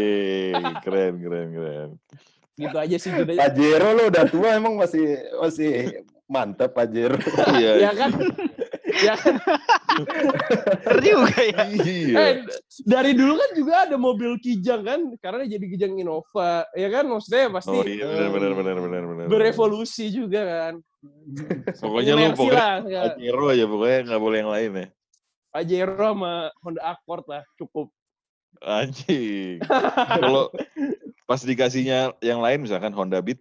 Keren, 0.87 1.13
keren, 1.19 1.47
keren. 1.51 1.89
Gitu 2.57 2.77
aja 2.79 2.95
sih 2.95 3.11
gitu. 3.11 3.35
Pajero 3.35 3.91
lo 3.91 4.03
udah 4.07 4.23
tua 4.23 4.55
emang 4.55 4.79
masih 4.79 5.19
masih 5.43 6.01
mantap 6.27 6.75
Pajero. 6.75 7.17
Iya. 7.55 7.71
ya 7.87 7.91
kan? 7.95 8.11
ya 8.87 9.13
kan? 9.15 9.35
Bener 10.83 10.99
juga 11.01 11.39
ya. 11.39 11.61
Iya. 11.71 12.15
Eh, 12.19 12.33
dari 12.83 13.11
dulu 13.15 13.33
kan 13.39 13.49
juga 13.55 13.73
ada 13.87 13.95
mobil 13.95 14.35
Kijang 14.43 14.83
kan, 14.83 14.99
karena 15.23 15.43
jadi 15.47 15.65
Kijang 15.65 15.95
Innova, 15.97 16.67
ya 16.75 16.87
kan? 16.91 17.07
Maksudnya 17.07 17.47
pasti 17.49 17.73
Oh 17.73 17.83
iya, 17.87 18.05
benar, 18.05 18.27
eh, 18.27 18.31
benar, 18.31 18.51
benar, 18.53 18.75
benar, 18.83 19.03
benar. 19.07 19.25
berevolusi 19.31 20.11
juga 20.11 20.41
kan. 20.43 20.73
Pokoknya 21.79 22.13
lu 22.19 22.35
pokoknya 22.35 22.59
lah, 22.59 22.75
ya. 22.85 23.01
Pajero 23.15 23.45
aja, 23.47 23.65
pokoknya 23.65 23.99
nggak 24.11 24.21
boleh 24.21 24.37
yang 24.43 24.51
lain 24.51 24.71
ya. 24.75 24.87
Pajero 25.47 26.05
sama 26.13 26.33
Honda 26.61 26.81
Accord 26.83 27.25
lah, 27.31 27.43
cukup. 27.55 27.87
Anjing. 28.61 29.61
Kalau 30.21 30.49
pas 31.29 31.41
dikasihnya 31.43 32.17
yang 32.23 32.41
lain 32.41 32.65
misalkan 32.65 32.93
Honda 32.95 33.21
Beat, 33.21 33.37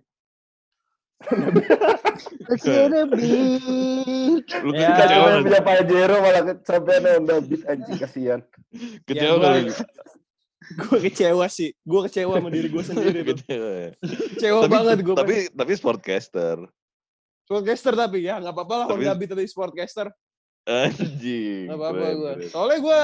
A 1.27 3.03
beat. 3.09 4.47
lu 4.63 4.71
Ya, 4.77 4.91
kecewa 4.95 5.29
punya 5.43 5.61
Pajero 5.65 6.17
malah 6.21 6.43
sampai 6.63 7.01
Honda 7.03 7.37
Beat 7.41 7.63
anjing 7.67 7.99
kasihan. 7.99 8.41
Kecewa 9.09 9.41
Ya, 9.41 9.65
lu? 9.65 9.73
Gue 10.67 10.99
kecewa 11.07 11.47
sih, 11.47 11.71
gue 11.79 12.01
kecewa 12.11 12.43
sama 12.43 12.51
diri 12.51 12.69
gue 12.69 12.85
sendiri. 12.85 13.21
Kecewa 13.23 13.71
ya. 13.71 13.91
Kecewa 14.35 14.59
Tapi, 14.67 14.73
banget 14.75 14.99
gue. 15.03 15.15
tapi, 15.15 15.37
tapi 15.51 15.73
sportcaster. 15.75 16.57
Sportcaster 17.47 17.95
tapi 17.95 18.27
ya, 18.27 18.43
nggak 18.43 18.55
apa-apa 18.55 18.75
lah 18.75 18.87
Tapi- 18.91 19.07
Honda 19.07 19.15
Beat 19.17 19.31
tapi 19.33 19.45
Sportcaster. 19.47 20.07
Anjing. 20.67 21.71
Nggak 21.71 21.79
apa-apa 21.79 22.07
gue. 22.13 22.33
Soalnya 22.51 22.79
gue 22.83 23.01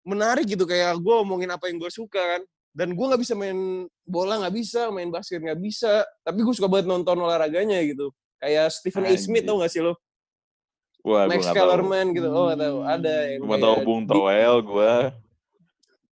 menarik 0.00 0.46
gitu 0.48 0.64
kayak 0.64 0.96
gue 0.96 1.14
omongin 1.18 1.50
apa 1.50 1.68
yang 1.68 1.76
gue 1.76 1.90
suka 1.92 2.18
kan 2.18 2.42
dan 2.70 2.88
gue 2.88 3.02
nggak 3.04 3.18
bisa 3.18 3.34
main 3.34 3.58
bola 4.04 4.38
nggak 4.38 4.54
bisa 4.54 4.88
main 4.88 5.08
basket 5.08 5.38
nggak 5.38 5.58
bisa 5.58 5.90
tapi 6.20 6.40
gue 6.40 6.50
suka 6.50 6.66
banget 6.66 6.86
nonton 6.86 7.16
olahraganya 7.16 7.82
gitu 7.82 8.10
kayak 8.36 8.70
Stephen 8.70 9.04
A. 9.04 9.14
Smith 9.14 9.42
tau 9.42 9.58
gak 9.58 9.68
sih 9.68 9.80
lo 9.80 9.98
Wah, 11.00 11.24
gue 11.24 11.34
Max. 11.34 11.48
Kellerman 11.48 12.06
gitu 12.12 12.28
oh 12.28 12.46
nggak 12.46 12.60
tahu 12.60 12.78
ada 12.82 13.14
yang 13.26 13.40
Cuma 13.40 13.50
kayak 13.50 13.64
tahu 13.64 13.76
Bung 13.82 14.02
Toel 14.04 14.54
gue. 14.60 14.92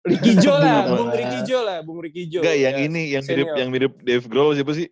Ricky 0.01 0.33
Jo 0.37 0.53
lah 0.55 0.79
Bung. 0.87 1.09
Ricky 1.11 1.39
Jo 1.43 1.59
lah 1.61 1.77
Bung 1.81 1.99
Ricky 1.99 2.23
Jo 2.25 2.39
Enggak, 2.39 2.55
yang 2.57 2.71
ya, 2.73 2.81
ini 2.81 3.01
yang 3.11 3.23
mirip 3.23 3.47
yang 3.53 3.69
mirip 3.69 3.93
Dave 3.99 4.25
Grohl 4.25 4.55
siapa 4.55 4.71
sih? 4.71 4.87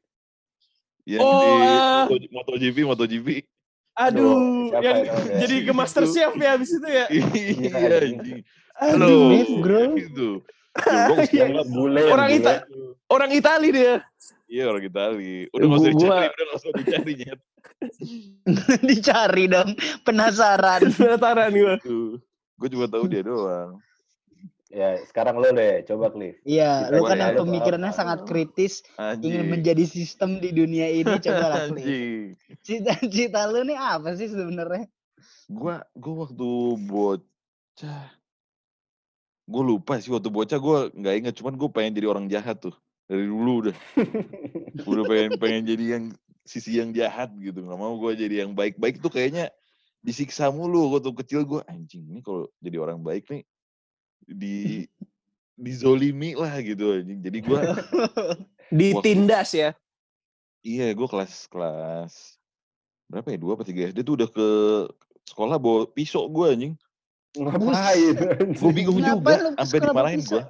Yang 1.08 1.22
Oh, 1.22 1.32
di. 1.32 1.48
Moto- 2.10 2.30
MotoGP, 2.30 2.78
MotoGP. 2.84 3.28
aduh 3.96 4.36
Siapa 4.68 4.84
yang 4.86 4.98
ya 5.00 5.14
jadi 5.40 5.56
ke 5.64 5.72
Master 5.72 6.04
Chef 6.06 6.36
ya 6.36 6.50
abis 6.52 6.70
itu 6.70 6.84
ya 6.86 7.06
Iya, 7.08 7.24
anjing. 7.24 8.20
anjing. 8.20 8.42
aduh 8.76 9.00
Halo. 9.00 9.16
Dave 9.32 9.54
Grohl. 9.64 9.92
Gitu. 9.96 10.30
Ya, 10.76 11.08
gua 11.08 11.24
Iya. 11.24 11.46
Bule, 11.66 12.02
Orang 12.06 12.30
bule. 12.30 12.40
Ita- 12.42 12.64
orang 13.08 13.32
Itali 13.32 13.70
dia 13.72 13.96
Iya 14.46 14.64
orang 14.68 14.84
Itali. 14.84 15.48
Udah 15.50 15.66
nggak 15.66 15.80
usah 15.80 15.92
Gua- 15.92 15.98
dicari, 15.98 16.26
udah 16.28 16.46
nggak 16.46 16.60
usah 16.60 16.72
dicari 16.76 17.12
nyet. 17.16 17.40
Dicari 18.90 19.44
dong. 19.48 19.70
Penasaran. 20.02 20.82
penasaran 21.00 21.52
gue 21.52 21.76
Tuh. 21.82 22.20
Gue 22.56 22.70
cuma 22.72 22.86
tahu 22.86 23.04
dia 23.06 23.22
doang. 23.22 23.80
Ya, 24.68 25.00
sekarang 25.08 25.40
lo 25.40 25.48
deh, 25.50 25.88
coba 25.88 26.12
Cliff. 26.12 26.36
Iya, 26.44 26.92
lu 26.92 27.08
kan 27.08 27.16
yang 27.16 27.32
ya, 27.32 27.40
pemikirannya 27.40 27.92
apa? 27.92 27.96
sangat 27.96 28.20
kritis, 28.28 28.84
ingin 29.18 29.48
Anjing. 29.48 29.48
menjadi 29.48 29.84
sistem 29.88 30.36
di 30.36 30.52
dunia 30.52 30.92
ini, 30.92 31.16
coba 31.24 31.46
lah. 31.48 31.64
Cita-cita 32.60 33.48
lu 33.48 33.64
nih 33.64 33.80
apa 33.80 34.20
sih 34.20 34.28
sebenarnya? 34.28 34.92
Gua 35.48 35.80
gua 35.96 36.28
waktu 36.28 36.50
bocah 36.82 38.04
gue 39.46 39.64
lupa 39.64 40.02
sih 40.02 40.10
waktu 40.10 40.34
bocah 40.34 40.58
gue 40.58 40.78
nggak 40.98 41.16
inget 41.22 41.34
cuman 41.38 41.54
gue 41.54 41.70
pengen 41.70 41.94
jadi 41.94 42.08
orang 42.10 42.26
jahat 42.26 42.58
tuh 42.58 42.74
dari 43.06 43.30
dulu 43.30 43.70
udah. 43.70 43.76
Udah 44.90 45.04
pengen 45.06 45.32
pengen 45.38 45.64
jadi 45.70 45.86
yang 45.98 46.04
sisi 46.46 46.78
yang 46.78 46.90
jahat 46.94 47.30
gitu 47.38 47.62
nggak 47.62 47.78
mau 47.78 47.94
gue 48.02 48.18
jadi 48.18 48.46
yang 48.46 48.58
baik-baik 48.58 49.02
tuh 49.02 49.14
kayaknya 49.14 49.54
disiksa 50.02 50.50
mulu 50.54 50.94
waktu 50.94 51.14
kecil 51.14 51.42
gue 51.46 51.62
anjing 51.66 52.06
ini 52.06 52.22
kalau 52.22 52.50
jadi 52.62 52.78
orang 52.82 53.02
baik 53.02 53.26
nih 53.30 53.46
di 54.26 54.86
dizolimi 55.56 56.34
lah 56.36 56.58
gitu 56.62 56.98
anjing. 56.98 57.22
Jadi 57.22 57.38
gue 57.46 57.60
ditindas 58.82 59.54
ya? 59.54 59.72
Iya 60.66 60.98
gue 60.98 61.08
kelas 61.08 61.46
kelas 61.50 62.14
berapa 63.06 63.30
ya 63.30 63.38
dua 63.38 63.54
apa 63.54 63.64
tiga 63.66 63.86
SD 63.94 64.02
tuh 64.02 64.18
udah 64.18 64.30
ke 64.30 64.48
sekolah 65.30 65.62
bawa 65.62 65.86
pisau 65.94 66.26
gue 66.26 66.46
anjing 66.50 66.74
Ngapain? 67.36 68.16
gue 68.56 68.72
bingung 68.72 68.98
Ngapain 69.00 69.40
juga 69.52 69.60
sampai 69.60 69.78
dimarahin 69.84 70.22
gue 70.24 70.44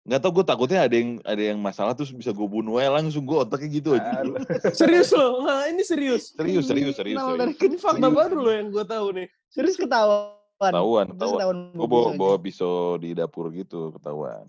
nggak 0.00 0.16
tau 0.24 0.32
gue 0.32 0.44
takutnya 0.48 0.88
ada 0.88 0.96
yang 0.96 1.20
ada 1.28 1.42
yang 1.52 1.58
masalah 1.60 1.92
terus 1.92 2.08
bisa 2.08 2.32
gue 2.32 2.48
bunuh 2.48 2.80
aja 2.80 2.88
langsung 2.88 3.20
gue 3.20 3.36
otaknya 3.36 3.68
gitu 3.68 3.88
aja 4.00 4.24
serius 4.80 5.12
loh 5.12 5.44
nah 5.44 5.68
ini 5.68 5.84
serius. 5.84 6.32
Serius 6.32 6.64
serius 6.64 6.96
serius, 6.96 7.20
serius. 7.20 7.36
dari 7.36 7.52
ini 7.68 7.76
fakta 7.76 8.08
baru 8.08 8.36
loh 8.40 8.54
yang 8.56 8.72
gue 8.72 8.84
tahu 8.88 9.06
nih? 9.12 9.26
Serius 9.52 9.76
ketahuan. 9.76 10.32
ketahuan 10.56 11.06
ketahuan. 11.12 11.36
ketahuan 11.36 11.58
gue 11.76 11.88
bawa 11.88 12.08
bawa 12.16 12.36
pisau 12.40 12.96
di 12.96 13.12
dapur 13.12 13.52
gitu 13.52 13.92
ketahuan. 13.92 14.48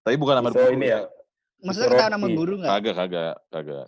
Tapi 0.00 0.16
bukan 0.16 0.34
sama 0.40 0.48
So, 0.48 0.64
guru 0.64 0.72
ini 0.80 0.86
ya, 0.88 1.00
Maksudnya 1.60 1.88
ketahuan 1.92 2.12
sama 2.16 2.26
Roti. 2.26 2.36
guru 2.40 2.52
nggak? 2.56 2.70
kagak 2.72 2.94
kagak 2.96 3.34
kagak 3.52 3.86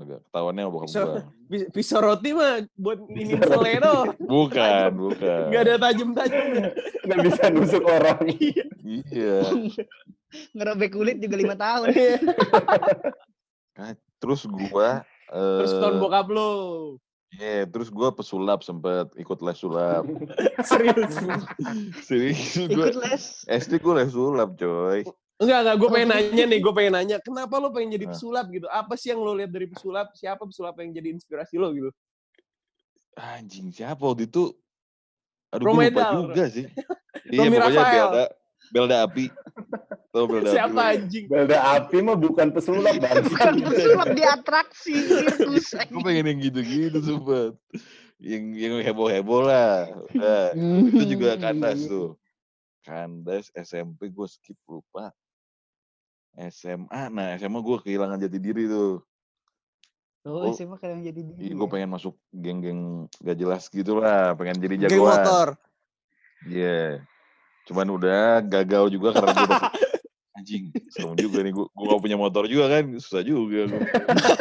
kagak 0.00 0.20
ketahuannya 0.26 0.62
bokap 0.66 0.88
Pisau- 0.88 1.06
gue 1.06 1.22
Pis- 1.50 1.68
pisau 1.74 2.00
roti 2.00 2.30
mah 2.32 2.62
buat 2.74 2.98
ini 3.10 3.34
seleno 3.36 4.14
bukan 4.22 4.90
bukan. 5.04 5.42
Nggak 5.50 5.62
ada 5.66 5.74
tajem-tajemnya 5.76 6.68
nggak 7.04 7.18
bisa 7.26 7.42
nusuk 7.50 7.84
orang. 7.84 8.22
iya. 9.12 9.42
Ngerobek 10.54 10.94
kulit 10.94 11.18
juga 11.18 11.36
lima 11.36 11.58
tahun. 11.58 11.90
terus 14.20 14.44
gua 14.44 15.02
terus 15.26 15.72
eh 15.72 15.80
tahun 15.80 15.96
bokap 15.98 16.26
lo 16.28 16.50
iya, 17.32 17.64
terus 17.64 17.88
gua 17.88 18.12
pesulap 18.12 18.60
sempet 18.60 19.08
ikut 19.16 19.38
les 19.40 19.56
sulap. 19.56 20.04
Serius? 20.62 21.14
Serius 22.04 22.40
gua 22.68 22.86
Ikut 22.90 22.96
les. 23.00 23.24
SD 23.46 23.80
gua 23.80 24.02
les 24.02 24.10
sulap 24.10 24.54
coy 24.54 25.02
enggak 25.40 25.58
enggak 25.64 25.76
gue 25.80 25.88
pengen 25.88 26.10
nanya 26.12 26.44
nih 26.44 26.58
gue 26.60 26.72
pengen 26.76 26.92
nanya 27.00 27.16
kenapa 27.24 27.54
lo 27.56 27.72
pengen 27.72 27.96
jadi 27.96 28.06
pesulap 28.12 28.46
gitu? 28.52 28.68
Apa 28.68 28.94
sih 29.00 29.08
yang 29.10 29.24
lo 29.24 29.32
lihat 29.32 29.50
dari 29.50 29.66
pesulap? 29.66 30.12
Siapa 30.12 30.44
pesulap 30.44 30.76
yang 30.84 30.92
jadi 30.92 31.08
inspirasi 31.16 31.56
lo 31.56 31.72
gitu? 31.72 31.90
Anjing 33.16 33.72
siapa 33.72 34.00
waktu 34.04 34.28
itu? 34.28 34.52
Aduh 35.50 35.74
gua 35.74 35.88
lupa 35.88 36.04
juga 36.14 36.44
sih. 36.46 36.68
Iya 37.30 37.46
pokoknya 37.46 37.58
Rafael. 37.62 38.08
Belda 38.10 38.26
Belda 38.70 38.96
api. 39.06 39.24
Tahu 40.14 40.24
Belda 40.30 40.50
siapa 40.50 40.80
api 40.80 40.94
anjing? 40.98 41.24
Belda 41.26 41.58
api 41.78 41.96
mah 42.06 42.16
bukan 42.18 42.48
pesulap 42.54 42.94
bang. 43.02 43.22
Bukan 43.26 43.54
pesulap 43.66 44.08
di 44.14 44.22
atraksi 44.22 44.94
gue 45.90 46.02
pengen 46.06 46.24
yang 46.30 46.38
gitu-gitu 46.38 46.98
sumpah. 47.02 47.54
Yang 48.22 48.44
yang 48.56 48.72
heboh-heboh 48.82 49.42
lah. 49.42 49.90
Udah. 50.14 50.54
itu 50.86 51.04
juga 51.18 51.34
kandas 51.38 51.82
tuh. 51.86 52.14
Kandas 52.86 53.50
SMP 53.58 54.10
gue 54.10 54.26
skip 54.30 54.56
lupa 54.70 55.10
SMA 56.40 57.02
nah 57.08 57.34
SMA 57.34 57.58
gue 57.58 57.76
kehilangan 57.80 58.18
jati 58.18 58.38
diri 58.38 58.66
tuh 58.66 59.02
Oh, 60.20 60.44
Oh. 60.44 60.52
SMA 60.52 60.76
kalian 60.76 61.00
jadi 61.02 61.20
dia. 61.24 61.48
gue 61.50 61.64
pengen 61.66 61.88
masuk 61.88 62.12
geng-geng 62.30 63.08
gak 63.16 63.34
jelas 63.34 63.66
gitu 63.66 63.96
lah 63.96 64.34
pengen 64.34 64.58
jadi 64.58 64.74
geng 64.76 64.84
jagoan 64.92 65.16
motor 65.16 65.48
Iya. 66.42 67.04
Cuman 67.64 67.88
udah 67.90 68.40
gagal 68.42 68.88
juga 68.90 69.12
karena 69.12 69.32
gue 69.34 69.48
anjing 69.48 69.72
anjing 70.36 70.64
serem 70.88 71.16
juga 71.16 71.40
nih 71.40 71.52
gue 71.52 71.66
gue 71.66 71.86
gak 71.86 72.00
punya 72.00 72.16
motor 72.16 72.44
juga 72.44 72.68
kan 72.70 72.84
susah 72.94 73.20
juga 73.20 73.64
gue 73.66 73.80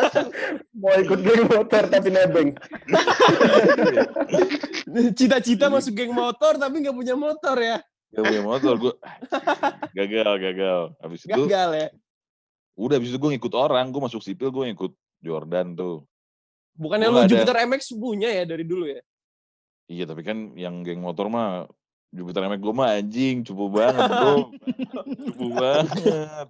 Mau 0.80 0.96
ikut 0.96 1.20
geng 1.22 1.44
motor 1.46 1.84
tapi 1.86 2.08
nebeng. 2.10 2.50
Cita-cita 5.14 5.68
masuk 5.68 5.94
geng 5.94 6.12
motor 6.12 6.56
tapi 6.56 6.80
nggak 6.80 6.96
punya 6.96 7.16
motor 7.16 7.56
ya. 7.56 7.78
Gak 8.10 8.24
punya 8.24 8.42
motor 8.42 8.74
gue 8.76 8.94
gagal 9.98 10.32
gagal 10.40 10.80
habis 10.98 11.22
itu 11.22 11.30
Gagal 11.40 11.70
ya. 11.74 11.88
udah 12.74 12.96
habis 12.96 13.10
itu 13.10 13.18
gue 13.18 13.32
ngikut 13.32 13.54
orang 13.54 13.86
gue 13.88 14.02
masuk 14.02 14.20
sipil 14.20 14.50
gue 14.50 14.64
ngikut 14.68 14.92
Jordan 15.20 15.74
tuh 15.74 16.06
Bukannya 16.74 17.08
lu 17.08 17.20
ada- 17.20 17.28
Jupiter 17.28 17.56
MX 17.62 17.82
punya 17.94 18.30
ya 18.30 18.44
dari 18.44 18.64
dulu 18.64 18.88
ya? 18.88 19.02
iya 19.86 20.04
tapi 20.04 20.22
kan 20.22 20.54
yang 20.54 20.82
geng 20.82 21.00
motor 21.00 21.28
mah 21.28 21.70
Jupiter 22.10 22.46
MX 22.46 22.60
gue 22.60 22.74
mah 22.74 22.90
anjing 22.96 23.36
cupu 23.44 23.70
banget 23.70 24.02
bro 24.08 24.36
cupu 25.30 25.48
banget 25.52 26.48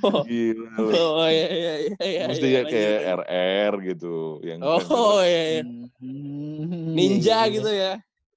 Oh, 0.00 0.22
gila 0.22 0.70
lu. 0.78 0.86
oh 0.94 1.26
iya 1.26 1.48
iya 1.50 1.72
iya. 1.82 1.96
iya, 2.00 2.22
mesti 2.30 2.46
iya, 2.46 2.56
ya 2.56 2.62
kayak 2.62 2.94
lanjut. 2.94 3.18
RR 3.18 3.72
gitu 3.84 4.14
yang 4.40 4.58
Oh 4.62 5.18
iya 5.18 5.42
iya. 5.50 5.62
Ninja 6.94 7.38
iya, 7.42 7.50
gitu 7.50 7.70
ya. 7.70 7.92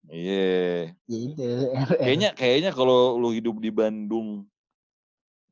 Iya 0.08 0.91
Gitu. 1.08 1.43
kayaknya 2.04 2.30
kayaknya 2.36 2.72
kalau 2.72 3.15
lu 3.15 3.32
hidup 3.32 3.60
di 3.60 3.72
Bandung 3.72 4.43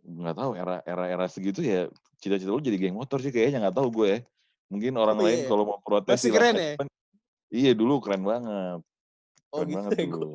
nggak 0.05 0.35
tahu 0.37 0.51
era 0.53 0.83
era 0.85 1.05
era 1.09 1.25
segitu 1.25 1.65
ya 1.65 1.89
cita-cita 2.21 2.51
lu 2.51 2.61
jadi 2.61 2.77
geng 2.77 2.95
motor 2.95 3.17
sih 3.19 3.33
kayaknya 3.33 3.63
nggak 3.67 3.75
tahu 3.75 3.89
gue 3.91 4.07
ya. 4.07 4.19
mungkin 4.65 4.93
orang 4.97 5.17
Oh, 5.17 5.23
lain 5.25 5.39
iya. 5.41 5.47
kalau 5.47 5.63
mau 5.65 5.79
protes 5.81 6.19
Masih 6.19 6.29
silahkan. 6.33 6.55
keren 6.57 6.61
ya? 6.61 6.85
Iya 7.53 7.71
dulu 7.77 8.01
keren 8.01 8.23
banget 8.25 8.79
Oh 9.49 9.61
keren 9.61 9.67
gitu 9.69 9.75
banget 9.77 9.91
ya. 9.95 10.03
dulu 10.09 10.31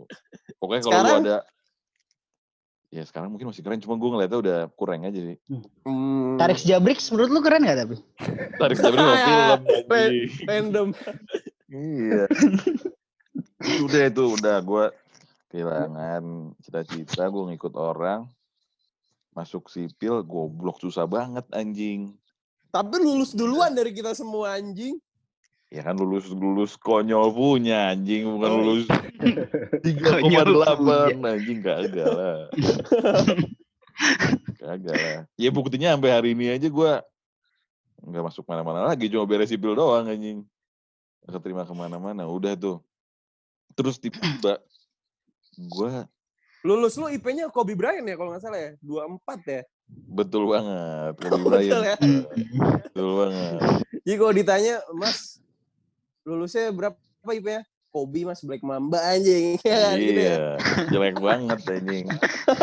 pokoknya 0.59 0.83
kalau 0.83 0.93
lu 0.93 1.01
Sekarang? 1.01 1.23
ada 1.23 1.37
ya 2.91 3.03
sekarang 3.07 3.29
mungkin 3.31 3.47
masih 3.55 3.63
keren 3.63 3.79
cuma 3.79 3.95
gue 3.95 4.11
ngeliatnya 4.11 4.39
udah 4.43 4.59
kurang 4.75 5.07
aja 5.07 5.21
sih 5.23 5.39
Hmm, 5.81 6.37
Tarik 6.37 6.61
Jabrix 6.61 7.09
menurut 7.09 7.31
lu 7.31 7.41
keren 7.41 7.63
gak 7.65 7.79
tapi? 7.87 7.97
tarik 8.59 8.77
film 8.77 9.61
Pen- 9.89 10.13
anjing. 10.13 10.29
random. 10.45 10.89
iya 11.71 12.25
udah 13.87 14.03
itu 14.09 14.23
udah. 14.39 14.57
Gue 14.63 14.85
kehilangan 15.51 16.55
cita-cita 16.63 17.27
gue 17.27 17.45
ngikut 17.55 17.75
orang. 17.75 18.27
Masuk 19.31 19.71
sipil 19.71 20.23
goblok 20.27 20.83
susah 20.83 21.07
banget 21.07 21.47
anjing. 21.55 22.15
Tapi 22.71 22.99
lulus 22.99 23.35
duluan 23.35 23.75
dari 23.75 23.91
kita 23.91 24.15
semua 24.15 24.59
anjing. 24.59 24.99
ya 25.71 25.87
kan 25.87 25.95
lulus 25.95 26.27
lulus 26.35 26.75
konyol 26.75 27.31
punya 27.31 27.95
anjing. 27.95 28.27
Bukan 28.27 28.51
Oh, 28.51 28.59
lulus 28.63 28.87
Konyol 30.03 30.67
3,8 30.67 31.15
anjing. 31.23 31.59
Kagak 31.63 32.09
lah. 32.11 32.39
Kagak 34.59 34.97
lah. 34.99 35.21
Ya 35.39 35.51
buktinya 35.55 35.95
sampai 35.95 36.11
hari 36.11 36.31
ini 36.35 36.51
aja 36.51 36.67
gue 36.67 36.93
nggak 38.01 38.25
masuk 38.27 38.43
mana-mana 38.51 38.83
lagi. 38.91 39.07
Cuma 39.07 39.27
beres 39.31 39.51
sipil 39.51 39.79
doang 39.79 40.11
anjing. 40.11 40.43
Nggak 41.23 41.33
keterima 41.39 41.63
ke 41.63 41.75
mana-mana. 41.77 42.27
Udah 42.27 42.59
tuh 42.59 42.83
terus 43.85 43.99
tiba-tiba 43.99 44.61
gue 45.57 45.91
Lulus 46.61 46.93
lu 47.01 47.09
IP-nya 47.09 47.49
Kobe 47.49 47.73
Bryant 47.73 48.05
ya 48.05 48.21
kalau 48.21 48.37
nggak 48.37 48.45
salah 48.45 48.61
ya? 48.61 48.73
24 48.85 49.49
ya? 49.49 49.63
betul 49.91 50.45
banget 50.47 51.13
Kobe 51.17 51.31
Betul 51.33 51.41
Bryant 51.49 51.85
ya? 51.89 51.97
Betul 52.93 53.09
banget 53.17 53.61
Jadi 54.01 54.17
kalau 54.17 54.33
ditanya, 54.37 54.75
Mas, 54.93 55.41
lulusnya 56.25 56.69
berapa 56.69 56.97
IP-nya? 57.33 57.65
Kobe 57.91 58.23
mas 58.23 58.41
Black 58.47 58.63
Mamba 58.63 59.03
anjing. 59.03 59.59
Ya 59.67 59.79
kan, 59.83 59.97
gitu 59.99 60.21
ya. 60.23 60.31
iya 60.31 60.87
jelek 60.95 61.19
banget 61.19 61.59
anjing 61.67 62.07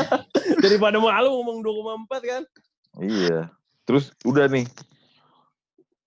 Daripada 0.64 0.98
malu 1.04 1.30
ngomong 1.44 1.60
2,4 2.08 2.32
kan? 2.32 2.42
Iya. 3.04 3.52
Terus 3.84 4.16
udah 4.24 4.48
nih. 4.48 4.66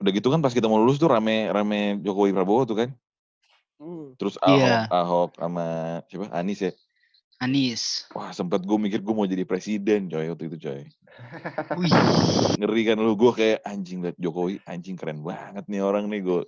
Udah 0.01 0.11
gitu 0.17 0.33
kan 0.33 0.41
pas 0.41 0.57
kita 0.57 0.67
mau 0.67 0.81
lulus 0.81 0.97
tuh 0.97 1.13
rame 1.13 1.53
rame 1.53 2.01
Jokowi 2.01 2.33
Prabowo 2.33 2.65
tuh 2.65 2.77
kan. 2.81 2.89
Hmm. 3.81 4.13
Terus 4.15 4.37
Ahok, 4.39 4.61
Iya. 4.61 4.77
Ahok 4.87 5.31
sama 5.35 5.67
siapa? 6.05 6.27
Anies 6.31 6.61
ya. 6.61 6.73
Anis. 7.41 8.05
Wah 8.13 8.29
sempet 8.31 8.61
gue 8.61 8.77
mikir 8.77 9.01
gue 9.01 9.11
mau 9.11 9.25
jadi 9.25 9.43
presiden 9.43 10.07
coy 10.07 10.29
waktu 10.29 10.45
itu 10.47 10.59
coy. 10.61 10.85
Wih. 11.75 11.93
Ngeri 12.55 12.83
kan 12.85 13.01
lu 13.01 13.17
gue 13.17 13.33
kayak 13.33 13.65
anjing 13.65 14.05
liat 14.05 14.15
Jokowi 14.15 14.61
anjing 14.63 14.95
keren 14.95 15.25
banget 15.25 15.65
nih 15.65 15.81
orang 15.81 16.05
nih 16.07 16.21
gue. 16.21 16.45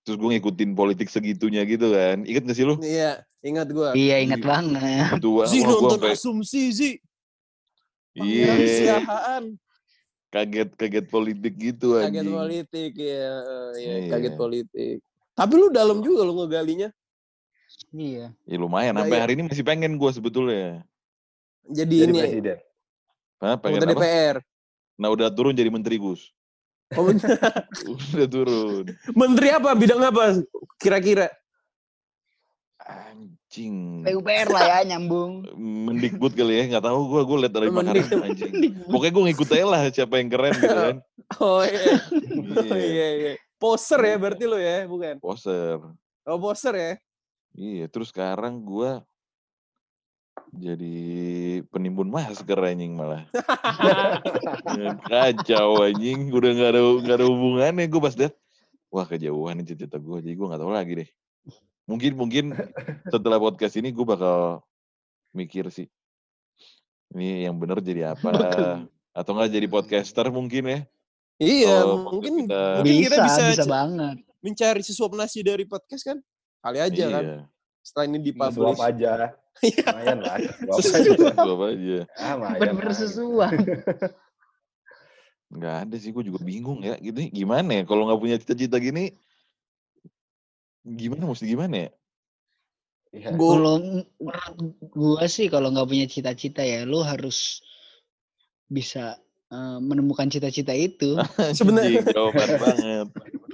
Terus 0.00 0.16
gue 0.16 0.30
ngikutin 0.30 0.70
politik 0.72 1.10
segitunya 1.10 1.66
gitu 1.66 1.90
kan. 1.90 2.22
Ingat 2.22 2.42
gak 2.46 2.54
sih 2.54 2.62
lu? 2.62 2.78
Iya, 2.78 3.26
ingat 3.42 3.68
gua. 3.68 3.90
Iya 3.92 4.16
ingat 4.22 4.40
banget. 4.40 5.18
Itu 5.18 5.42
Zi 5.44 5.58
nonton 5.60 5.98
sampai 5.98 6.14
asumsi 6.14 6.62
Zi. 6.70 6.90
iya 8.12 8.46
Pangeran 8.48 8.70
Siahaan. 8.70 9.44
kaget 10.30 10.70
kaget 10.74 11.06
politik 11.06 11.54
gitu 11.54 11.94
Kaget 11.96 12.22
anjing. 12.22 12.30
politik 12.30 12.92
ya. 12.94 13.34
Iya, 13.74 13.94
Iya. 13.98 14.10
kaget 14.10 14.34
politik. 14.36 14.98
Tapi 15.40 15.54
lu 15.56 15.72
dalam 15.72 16.04
juga 16.04 16.20
lu 16.20 16.36
ngegalinya. 16.36 16.92
Iya. 17.90 18.36
Ya 18.44 18.56
lumayan 18.60 18.92
Udah, 18.92 19.08
sampai 19.08 19.16
ya. 19.16 19.22
hari 19.24 19.32
ini 19.34 19.48
masih 19.48 19.64
pengen 19.64 19.96
gue 19.96 20.10
sebetulnya. 20.12 20.84
Jadi, 21.64 21.96
Jadi 21.96 22.12
ini 22.12 22.18
presiden. 22.20 22.58
Hah, 23.40 23.56
pengen 23.56 23.80
anggota 23.80 23.96
apa? 23.96 24.04
DPR. 24.04 24.36
Nah 25.00 25.08
udah 25.08 25.28
turun 25.32 25.56
jadi 25.56 25.72
menteri 25.72 25.96
Gus. 25.96 26.28
Oh, 26.92 27.06
men- 27.06 27.22
Udah 28.12 28.28
turun. 28.28 28.84
Menteri 29.16 29.48
apa? 29.48 29.72
Bidang 29.72 30.02
apa? 30.04 30.44
Kira-kira. 30.76 31.32
Anjing. 32.82 34.02
PUPR 34.02 34.48
lah 34.50 34.62
ya 34.66 34.92
nyambung. 34.92 35.46
Mendikbud 35.56 36.34
kali 36.34 36.52
ya, 36.52 36.64
nggak 36.68 36.84
tahu 36.84 36.98
gue 37.08 37.20
gue 37.22 37.36
liat 37.40 37.54
dari 37.54 37.68
makanan 37.70 38.04
anjing. 38.26 38.52
Pokoknya 38.84 39.12
gue 39.14 39.24
ngikut 39.30 39.48
aja 39.50 39.64
lah 39.64 39.80
siapa 39.88 40.20
yang 40.20 40.28
keren 40.28 40.52
gitu 40.54 40.76
kan. 40.76 40.96
Oh 41.38 41.62
iya. 41.62 41.94
Oh, 42.58 42.74
Iya. 42.74 42.76
iya, 42.76 43.08
iya. 43.14 43.32
Poser 43.60 44.00
ya 44.00 44.16
berarti 44.16 44.44
lu 44.48 44.56
ya, 44.56 44.88
bukan? 44.88 45.20
Poser. 45.20 45.76
Oh, 46.24 46.40
poser 46.40 46.72
ya. 46.72 46.92
Iya, 47.52 47.92
terus 47.92 48.08
sekarang 48.08 48.64
gue 48.64 49.04
jadi 50.56 50.96
penimbun 51.68 52.08
masker 52.08 52.56
anjing 52.56 52.96
malah. 52.96 53.28
Kacau 55.04 55.84
anjing, 55.84 56.32
udah 56.32 56.50
nggak 56.56 56.70
ada 56.72 56.80
nggak 57.04 57.16
ada 57.20 57.26
hubungannya 57.28 57.84
gue 57.84 58.00
pas 58.00 58.16
liat. 58.16 58.32
Wah 58.88 59.04
kejauhan 59.04 59.60
nih 59.60 59.76
cita-cita 59.76 60.00
gue, 60.00 60.18
jadi 60.24 60.34
gue 60.34 60.46
nggak 60.48 60.62
tahu 60.64 60.72
lagi 60.72 60.92
deh. 61.04 61.08
Mungkin 61.84 62.12
mungkin 62.16 62.44
setelah 63.12 63.36
podcast 63.36 63.76
ini 63.76 63.92
gue 63.92 64.06
bakal 64.08 64.64
mikir 65.36 65.68
sih. 65.68 65.86
Ini 67.12 67.44
yang 67.44 67.60
bener 67.60 67.84
jadi 67.84 68.16
apa? 68.16 68.30
Atau 69.12 69.36
enggak 69.36 69.52
jadi 69.52 69.66
podcaster 69.68 70.32
mungkin 70.32 70.64
ya? 70.64 70.80
Iya, 71.40 71.72
Kalau 71.80 71.96
mungkin 72.04 72.32
kita- 72.44 72.68
mungkin 72.76 72.84
Bisa, 72.84 73.00
kita 73.08 73.16
bisa, 73.24 73.42
bisa, 73.48 73.64
banget. 73.64 74.16
mencari 74.40 74.82
sesuap 74.84 75.10
nasi 75.16 75.40
dari 75.40 75.64
podcast 75.64 76.04
kan? 76.04 76.18
Kali 76.60 76.78
aja 76.78 77.04
kan. 77.08 77.22
iya. 77.24 77.38
Setelah 77.80 78.04
ini 78.06 78.18
Suap 78.20 78.24
dipublish. 78.28 78.80
aja. 78.84 79.12
Iya. 79.60 79.84
Lumayan 79.92 80.18
lah. 80.20 80.36
Suap 80.40 80.80
Sesuap. 80.80 81.60
aja. 81.68 81.98
Ah, 82.16 82.34
Bener 82.56 82.80
lah. 82.80 82.96
sesuai. 82.96 83.54
Nggak 85.50 85.74
ada 85.84 85.96
sih, 85.98 86.10
gue 86.14 86.24
juga 86.24 86.40
bingung 86.40 86.80
ya. 86.80 86.94
Gitu, 86.96 87.28
gimana 87.28 87.68
ya? 87.68 87.82
Kalau 87.84 88.06
nggak 88.06 88.20
punya 88.20 88.36
cita-cita 88.38 88.78
gini, 88.78 89.10
gimana 90.86 91.26
mesti 91.26 91.44
gimana 91.44 91.74
ya? 91.76 91.90
Iya. 93.10 93.28
Gua- 93.34 93.58
Kalau 93.58 93.74
gua 94.94 95.24
sih 95.26 95.50
kalau 95.50 95.74
nggak 95.74 95.88
punya 95.90 96.06
cita-cita 96.06 96.62
ya 96.62 96.86
lu 96.86 97.02
harus 97.02 97.58
bisa 98.64 99.18
eh, 99.50 99.78
menemukan 99.82 100.26
cita-cita 100.26 100.72
itu. 100.72 101.18
Sebenarnya- 101.58 102.06
banget. 102.06 103.06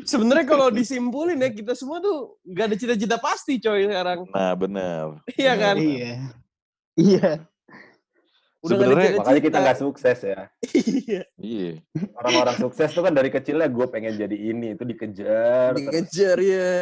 Sebenarnya 0.06 0.46
kalau 0.46 0.70
disimpulin 0.70 1.42
ya 1.42 1.50
kita 1.50 1.74
semua 1.74 1.98
tuh 1.98 2.38
nggak 2.46 2.66
ada 2.70 2.76
cita-cita 2.78 3.16
pasti 3.18 3.58
coy 3.58 3.90
sekarang. 3.90 4.22
Nah, 4.30 4.54
benar. 4.54 5.06
Iya 5.34 5.52
Benar, 5.52 5.64
kan? 5.66 5.76
Iya. 5.82 6.14
Iya. 6.96 7.30
Udah 8.62 8.70
Sebenarnya- 8.82 9.18
Makanya 9.18 9.42
kita 9.42 9.58
nggak 9.60 9.78
sukses 9.78 10.18
ya. 10.22 10.40
Iya. 10.72 11.22
Iya. 11.36 11.72
Orang-orang 12.14 12.56
sukses 12.56 12.90
tuh 12.90 13.02
kan 13.02 13.14
dari 13.14 13.30
kecilnya 13.30 13.66
gue 13.66 13.86
pengen 13.86 14.14
jadi 14.14 14.36
ini, 14.36 14.74
itu 14.74 14.82
dikejar. 14.82 15.74
terus. 15.74 15.86
Dikejar 15.90 16.38
ya. 16.38 16.72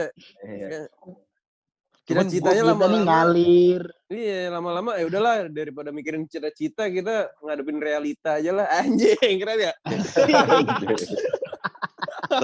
Iya. 0.44 0.80
Cita-citanya 2.04 2.76
lama-lama. 2.76 3.00
ngalir. 3.08 3.82
Iya, 4.12 4.52
lama-lama 4.52 4.92
ya 5.00 5.08
udahlah 5.08 5.48
daripada 5.48 5.88
mikirin 5.88 6.28
cita-cita 6.28 6.92
kita 6.92 7.32
ngadepin 7.40 7.80
realita 7.80 8.36
aja 8.36 8.52
lah. 8.52 8.68
Anjing, 8.84 9.40
keren 9.40 9.72
ya? 9.72 9.72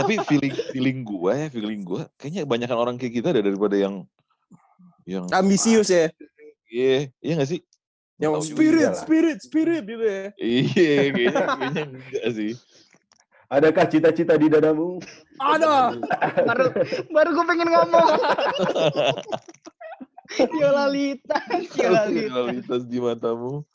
Tapi 0.00 0.16
feeling 0.24 0.54
feeling 0.72 0.98
gue 1.04 1.32
ya, 1.36 1.46
feeling 1.52 1.84
gue, 1.84 2.02
kayaknya 2.16 2.48
kebanyakan 2.48 2.78
orang 2.80 2.96
kayak 2.96 3.20
kita 3.20 3.36
ada 3.36 3.44
daripada 3.44 3.76
yang 3.76 4.08
yang 5.04 5.28
Ambisius 5.28 5.92
ya. 5.92 6.08
Iya, 6.72 7.12
iya 7.20 7.32
nggak 7.36 7.50
sih? 7.52 7.60
Yang 8.20 8.52
spirit, 8.52 8.92
spirit, 8.96 9.38
spirit 9.44 9.82
gitu 9.84 10.04
ya. 10.04 10.24
Iya, 10.40 10.94
kayaknya, 11.12 11.44
kayaknya 11.56 11.82
enggak 11.88 12.26
sih. 12.32 12.52
Adakah 13.50 13.84
cita-cita 13.90 14.38
di 14.38 14.46
dadamu? 14.46 15.02
Ada. 15.42 15.90
Baru 16.46 16.66
baru 17.10 17.28
gue 17.34 17.44
pengen 17.50 17.68
ngomong. 17.68 18.08
Yolalita, 20.62 21.38
Yolalita. 21.74 22.30
Realitas 22.30 22.82
di 22.86 23.02
matamu. 23.02 23.66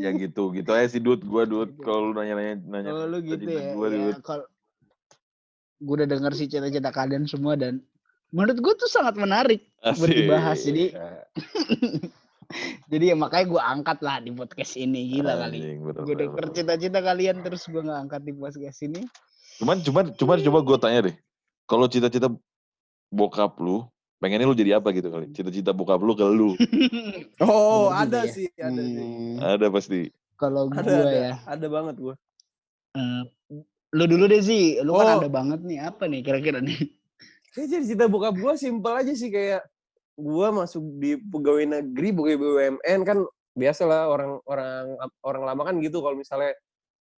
ya 0.00 0.10
gitu 0.16 0.48
gitu 0.56 0.70
aja 0.72 0.88
sih 0.88 1.02
Dut 1.02 1.20
gua 1.28 1.44
Dut 1.44 1.76
kalau 1.84 2.08
lu 2.08 2.16
nanya-nanya 2.16 2.56
nanya 2.64 2.90
Oh 2.96 3.04
lu 3.04 3.20
gitu 3.20 3.44
ya. 3.44 3.76
gua, 3.76 3.92
ya 3.92 4.16
kalau 4.24 4.48
gue 5.76 5.94
udah 6.00 6.08
denger 6.08 6.32
sih 6.32 6.48
cita-cita 6.48 6.88
kalian 6.88 7.28
semua 7.28 7.52
dan 7.52 7.84
menurut 8.32 8.56
gue 8.64 8.74
tuh 8.80 8.88
sangat 8.88 9.12
menarik 9.14 9.68
buat 9.84 10.08
Asik. 10.08 10.16
dibahas. 10.24 10.58
Jadi 10.64 10.84
Ya, 10.96 11.28
jadi 12.86 13.04
ya 13.10 13.16
makanya 13.16 13.46
gue 13.48 13.62
angkat 13.62 13.98
lah 14.00 14.16
di 14.18 14.30
podcast 14.30 14.74
ini 14.74 15.00
gila 15.10 15.34
kali. 15.38 15.58
Anjing, 15.58 15.78
Gue 15.80 15.92
denger 16.14 16.16
bener. 16.38 16.48
cita-cita 16.50 16.98
kalian 16.98 17.36
terus 17.40 17.62
gue 17.64 17.78
nggak 17.78 18.00
angkat 18.02 18.22
di 18.22 18.32
podcast 18.32 18.78
ini. 18.82 19.00
Cuman 19.56 19.76
cuman 19.78 20.04
cuman 20.12 20.36
coba 20.40 20.58
gue 20.60 20.78
tanya 20.78 21.00
deh. 21.06 21.16
Kalau 21.64 21.86
cita-cita 21.86 22.28
bokap 23.08 23.56
lu, 23.56 23.84
pengennya 24.18 24.44
lu 24.44 24.52
jadi 24.52 24.76
apa 24.76 24.90
gitu 24.90 25.08
kali? 25.08 25.30
Cita-cita 25.30 25.70
bokap 25.70 25.98
lu 25.98 26.12
ke 26.12 26.24
lu. 26.24 26.52
Oh, 27.40 27.90
Bener 27.90 28.02
ada 28.02 28.20
ya. 28.22 28.30
sih, 28.30 28.46
ada 28.54 28.80
sih. 28.80 28.98
Hmm, 28.98 29.36
Ada 29.38 29.66
pasti. 29.68 30.00
kalau 30.34 30.66
gue 30.66 30.74
ada, 30.74 30.94
ya, 31.06 31.32
ada 31.44 31.66
banget 31.66 31.96
gue. 31.98 32.14
eh, 32.92 33.22
lu 33.92 34.04
dulu 34.06 34.24
deh 34.26 34.40
sih, 34.40 34.78
lu 34.80 34.92
kan 34.92 35.06
Oh. 35.06 35.20
ada 35.20 35.28
banget 35.28 35.60
nih 35.62 35.78
apa 35.80 36.04
nih 36.06 36.20
kira-kira 36.20 36.58
nih? 36.58 36.76
Kayak 37.52 37.68
jadi 37.68 37.84
cita 37.86 38.04
bokap 38.06 38.34
gue 38.34 38.52
simpel 38.54 38.96
aja 38.96 39.12
sih 39.12 39.28
kayak 39.28 39.60
gue 40.18 40.48
masuk 40.52 40.84
di 41.00 41.16
pegawai 41.16 41.64
negeri, 41.80 42.08
pegawai 42.12 42.38
BUMN 42.38 43.00
kan 43.04 43.18
biasa 43.52 43.82
lah 43.84 44.08
orang 44.08 44.40
orang 44.48 44.96
orang 45.24 45.42
lama 45.44 45.62
kan 45.68 45.74
gitu 45.80 46.00
kalau 46.00 46.16
misalnya 46.16 46.56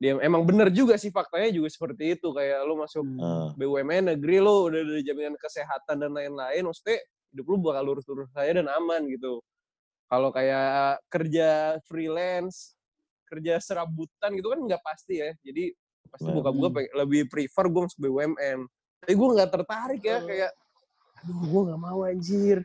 dia 0.02 0.18
emang 0.18 0.42
bener 0.42 0.74
juga 0.74 0.98
sih 0.98 1.14
faktanya 1.14 1.54
juga 1.54 1.70
seperti 1.70 2.18
itu 2.18 2.34
kayak 2.34 2.66
lu 2.66 2.74
masuk 2.78 3.06
Hmm. 3.06 3.54
BUMN 3.54 4.14
negeri 4.14 4.42
lo 4.42 4.66
udah 4.66 4.82
ada 4.82 4.98
jaminan 5.02 5.38
kesehatan 5.38 5.96
dan 6.02 6.10
lain-lain 6.10 6.66
maksudnya 6.66 6.98
hidup 7.30 7.46
lu 7.46 7.56
bakal 7.62 7.82
lurus-lurus 7.94 8.30
saja 8.34 8.50
dan 8.58 8.66
aman 8.70 9.06
gitu. 9.10 9.42
Kalau 10.10 10.30
kayak 10.30 11.02
kerja 11.10 11.78
freelance 11.86 12.74
kerja 13.24 13.58
serabutan 13.58 14.30
gitu 14.38 14.52
kan 14.52 14.60
nggak 14.62 14.82
pasti 14.84 15.18
ya 15.18 15.34
jadi 15.42 15.74
pasti 16.12 16.28
bokap 16.30 16.54
gue 16.54 16.70
lebih 17.02 17.22
prefer 17.26 17.66
gue 17.66 17.82
masuk 17.90 17.98
BUMN 17.98 18.58
tapi 19.02 19.12
gue 19.18 19.28
nggak 19.34 19.50
tertarik 19.50 20.02
ya 20.04 20.22
kayak 20.22 20.50
aduh 21.18 21.42
gue 21.42 21.60
nggak 21.66 21.80
mau 21.80 22.00
anjir 22.06 22.62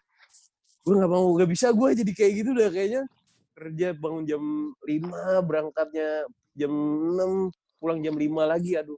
gue 0.89 0.97
nggak 0.97 1.11
mau 1.13 1.29
nggak 1.37 1.49
bisa 1.53 1.69
gue 1.69 1.89
jadi 1.93 2.11
kayak 2.11 2.33
gitu 2.41 2.49
dah 2.57 2.69
kayaknya 2.73 3.01
kerja 3.53 3.87
bangun 3.93 4.25
jam 4.25 4.41
5 4.81 5.45
berangkatnya 5.45 6.25
jam 6.57 6.73
6 6.73 7.53
pulang 7.77 8.01
jam 8.01 8.17
5 8.17 8.25
lagi 8.43 8.73
aduh 8.73 8.97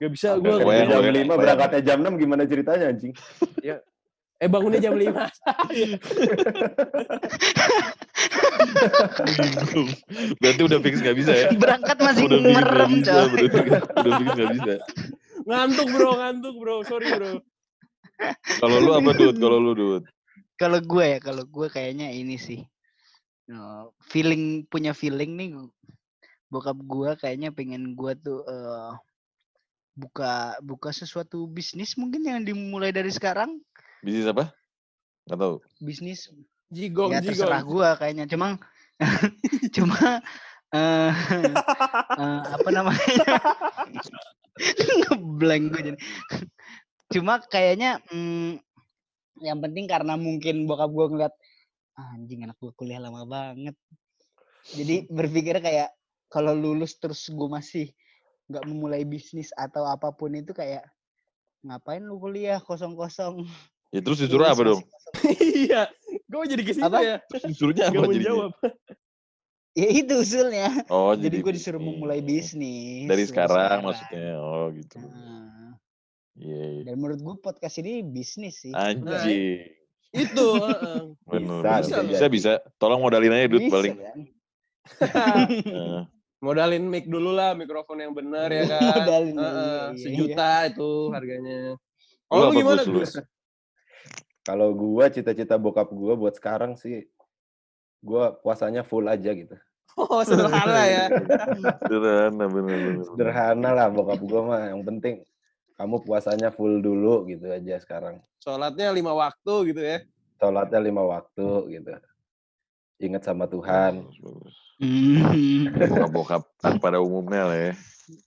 gak 0.00 0.10
bisa 0.10 0.34
gue 0.34 0.48
Kerja 0.48 0.64
jam 0.88 0.98
goyang, 0.98 1.12
5 1.12 1.12
goyang. 1.20 1.36
berangkatnya 1.36 1.80
jam 1.84 1.98
6 2.00 2.16
gimana 2.16 2.42
ceritanya 2.42 2.86
anjing? 2.88 3.12
eh 4.42 4.48
bangunnya 4.48 4.80
jam 4.80 4.96
5 4.96 5.04
Berarti 10.40 10.60
udah 10.62 10.78
fix 10.80 10.94
nggak 10.98 11.16
bisa 11.16 11.32
ya? 11.32 11.48
Berangkat 11.54 11.96
masih 11.98 12.22
Udah 12.26 12.38
fix 12.38 12.42
nggak 12.42 12.56
merem 12.58 12.90
bisa, 12.96 13.12
berarti 13.28 13.58
udah 14.00 14.12
fix 14.16 14.28
nggak 14.32 14.50
bisa. 14.52 14.74
ngantuk 15.42 15.88
bro 15.90 16.10
ngantuk 16.16 16.54
bro 16.56 16.76
sorry 16.86 17.08
bro 17.10 17.32
Kalau 18.58 18.76
lu 18.78 18.90
apa 18.94 19.10
Dut? 19.12 19.36
Kalau 19.36 19.58
lu 19.58 19.72
Dut? 19.74 20.02
Kalau 20.62 20.78
gue 20.78 21.04
ya, 21.04 21.18
kalau 21.18 21.42
gue 21.42 21.66
kayaknya 21.66 22.14
ini 22.14 22.38
sih. 22.38 22.62
eh, 23.50 23.84
feeling 24.06 24.62
punya 24.70 24.94
feeling 24.94 25.34
nih 25.34 25.50
bokap 26.46 26.78
gue 26.78 27.10
kayaknya 27.18 27.50
pengen 27.50 27.98
gue 27.98 28.12
tuh 28.22 28.46
eh, 28.46 28.92
buka 29.98 30.56
buka 30.62 30.94
sesuatu 30.94 31.50
bisnis 31.50 31.98
mungkin 31.98 32.22
yang 32.22 32.40
dimulai 32.46 32.94
dari 32.94 33.10
sekarang 33.10 33.58
Bisnis 34.02 34.26
apa? 34.30 34.50
Nggak 35.26 35.38
tahu. 35.38 35.54
bisnis 35.78 36.20
jigong 36.70 37.14
ya 37.14 37.20
jigong 37.22 37.38
terserah 37.38 37.62
gue 37.62 37.88
kayaknya 37.98 38.24
cuma 38.26 38.46
cuma 39.76 39.98
eh 40.72 41.12
eh, 42.18 42.42
apa 42.50 42.68
namanya 42.72 43.26
ngeblank 45.02 45.64
gue 45.70 45.82
jadi 45.92 45.98
cuma 47.12 47.38
kayaknya 47.46 48.02
mm, 48.10 48.58
yang 49.42 49.58
penting 49.58 49.84
karena 49.84 50.14
mungkin 50.14 50.64
bokap 50.64 50.90
gue 50.90 51.06
ngeliat 51.10 51.34
"Ah, 51.94 52.14
anjing 52.14 52.46
anak 52.46 52.56
gue 52.56 52.72
kuliah 52.72 52.98
lama 52.98 53.26
banget 53.26 53.76
jadi 54.70 55.04
berpikir 55.18 55.58
kayak 55.58 55.90
kalau 56.30 56.54
lulus 56.54 56.96
terus 56.96 57.26
gue 57.26 57.48
masih 57.48 57.90
nggak 58.48 58.64
memulai 58.64 59.02
bisnis 59.02 59.50
atau 59.52 59.84
apa 59.84 60.10
pun 60.10 60.32
itu 60.32 60.52
kayak 60.52 60.86
ngapain 61.62 62.02
lu 62.02 62.18
kuliah 62.18 62.58
kosong-kosong 62.58 63.46
Ya 63.92 64.00
terus 64.00 64.18
disuruh 64.18 64.48
apa 64.48 64.62
dong? 64.64 64.80
iya 65.36 65.84
gue 66.08 66.42
jadi 66.48 66.62
ke 66.64 66.72
situ 66.72 66.88
Apa? 66.88 67.04
ya 67.04 67.16
Disuruhnya 67.44 67.92
apa 67.92 68.00
mau 68.00 68.08
jadinya? 68.08 68.24
jawab 68.32 68.52
ya 69.84 69.88
itu 69.88 70.14
usulnya 70.16 70.68
Oh, 70.88 71.12
jadi 71.12 71.36
gue 71.38 71.52
disuruh 71.52 71.76
memulai 71.78 72.20
bisnis 72.20 73.04
Dari 73.04 73.20
dari 73.20 73.28
sekarang 73.28 73.84
maksudnya. 73.84 74.36
Oh 74.36 74.72
gitu. 74.72 74.96
Nah, 75.00 75.76
Iya. 76.32 76.80
iya. 76.80 76.82
dan 76.88 76.94
menurut 76.96 77.20
gue 77.20 77.34
podcast 77.44 77.76
ini 77.84 78.00
bisnis 78.00 78.64
sih 78.64 78.72
Anjing. 78.72 79.68
itu 80.12 80.46
heeh. 80.60 81.12
Bener, 81.28 81.60
Bisa, 81.60 82.00
bisa 82.00 82.00
bisa, 82.04 82.26
bisa, 82.28 82.52
Tolong 82.76 83.00
modalin 83.00 83.32
aja 83.32 83.48
Bisa, 83.48 83.68
paling. 83.68 83.94
kan? 83.96 84.18
Modalin 86.42 86.84
mic 86.90 87.06
dulu 87.06 87.30
lah 87.30 87.54
mikrofon 87.54 88.02
yang 88.02 88.12
benar 88.12 88.50
ya 88.50 88.66
kan 88.72 88.82
Modalin 88.98 89.34
dulu, 89.38 89.46
Heeh, 89.46 89.62
iya, 89.62 89.76
iya. 89.88 90.00
sejuta 90.00 90.50
itu 90.68 90.90
harganya 91.14 91.58
oh 92.32 92.36
lu 92.50 92.58
gimana 92.58 92.82
Gus, 92.82 93.12
lu? 93.14 93.22
Kalau 94.42 94.74
gua 94.74 95.06
cita-cita 95.06 95.54
bokap 95.54 95.86
gua 95.94 96.18
buat 96.18 96.34
sekarang 96.34 96.74
sih 96.74 97.06
gua 98.02 98.34
puasanya 98.34 98.82
full 98.82 99.06
aja 99.06 99.30
gitu. 99.30 99.54
oh 99.94 100.24
sederhana 100.26 100.82
ya 100.88 101.04
Sederhana 101.92 102.44
bener 102.50 102.76
bener. 102.90 103.04
Sederhana 103.06 103.70
lah 103.70 103.86
bokap 103.92 104.18
gua 104.18 104.40
mah 104.42 104.62
yang 104.74 104.82
penting 104.82 105.22
kamu 105.74 106.02
puasanya 106.02 106.48
full 106.48 106.78
dulu 106.78 107.24
gitu 107.26 107.48
aja 107.48 107.76
sekarang. 107.76 108.20
sholatnya 108.38 108.90
lima 108.90 109.12
waktu 109.12 109.54
gitu 109.70 109.80
ya 109.80 109.98
Sholatnya 110.36 110.80
lima 110.80 111.02
waktu 111.02 111.46
gitu. 111.70 111.94
Ingat 112.98 113.22
sama 113.22 113.46
Tuhan. 113.46 114.02
Bagus. 114.18 114.56
Hmm. 114.78 115.70
Bokap-bokap 115.70 116.42
pada 116.78 116.98
umumnya 116.98 117.46
lah 117.46 117.58
ya. 117.60 117.72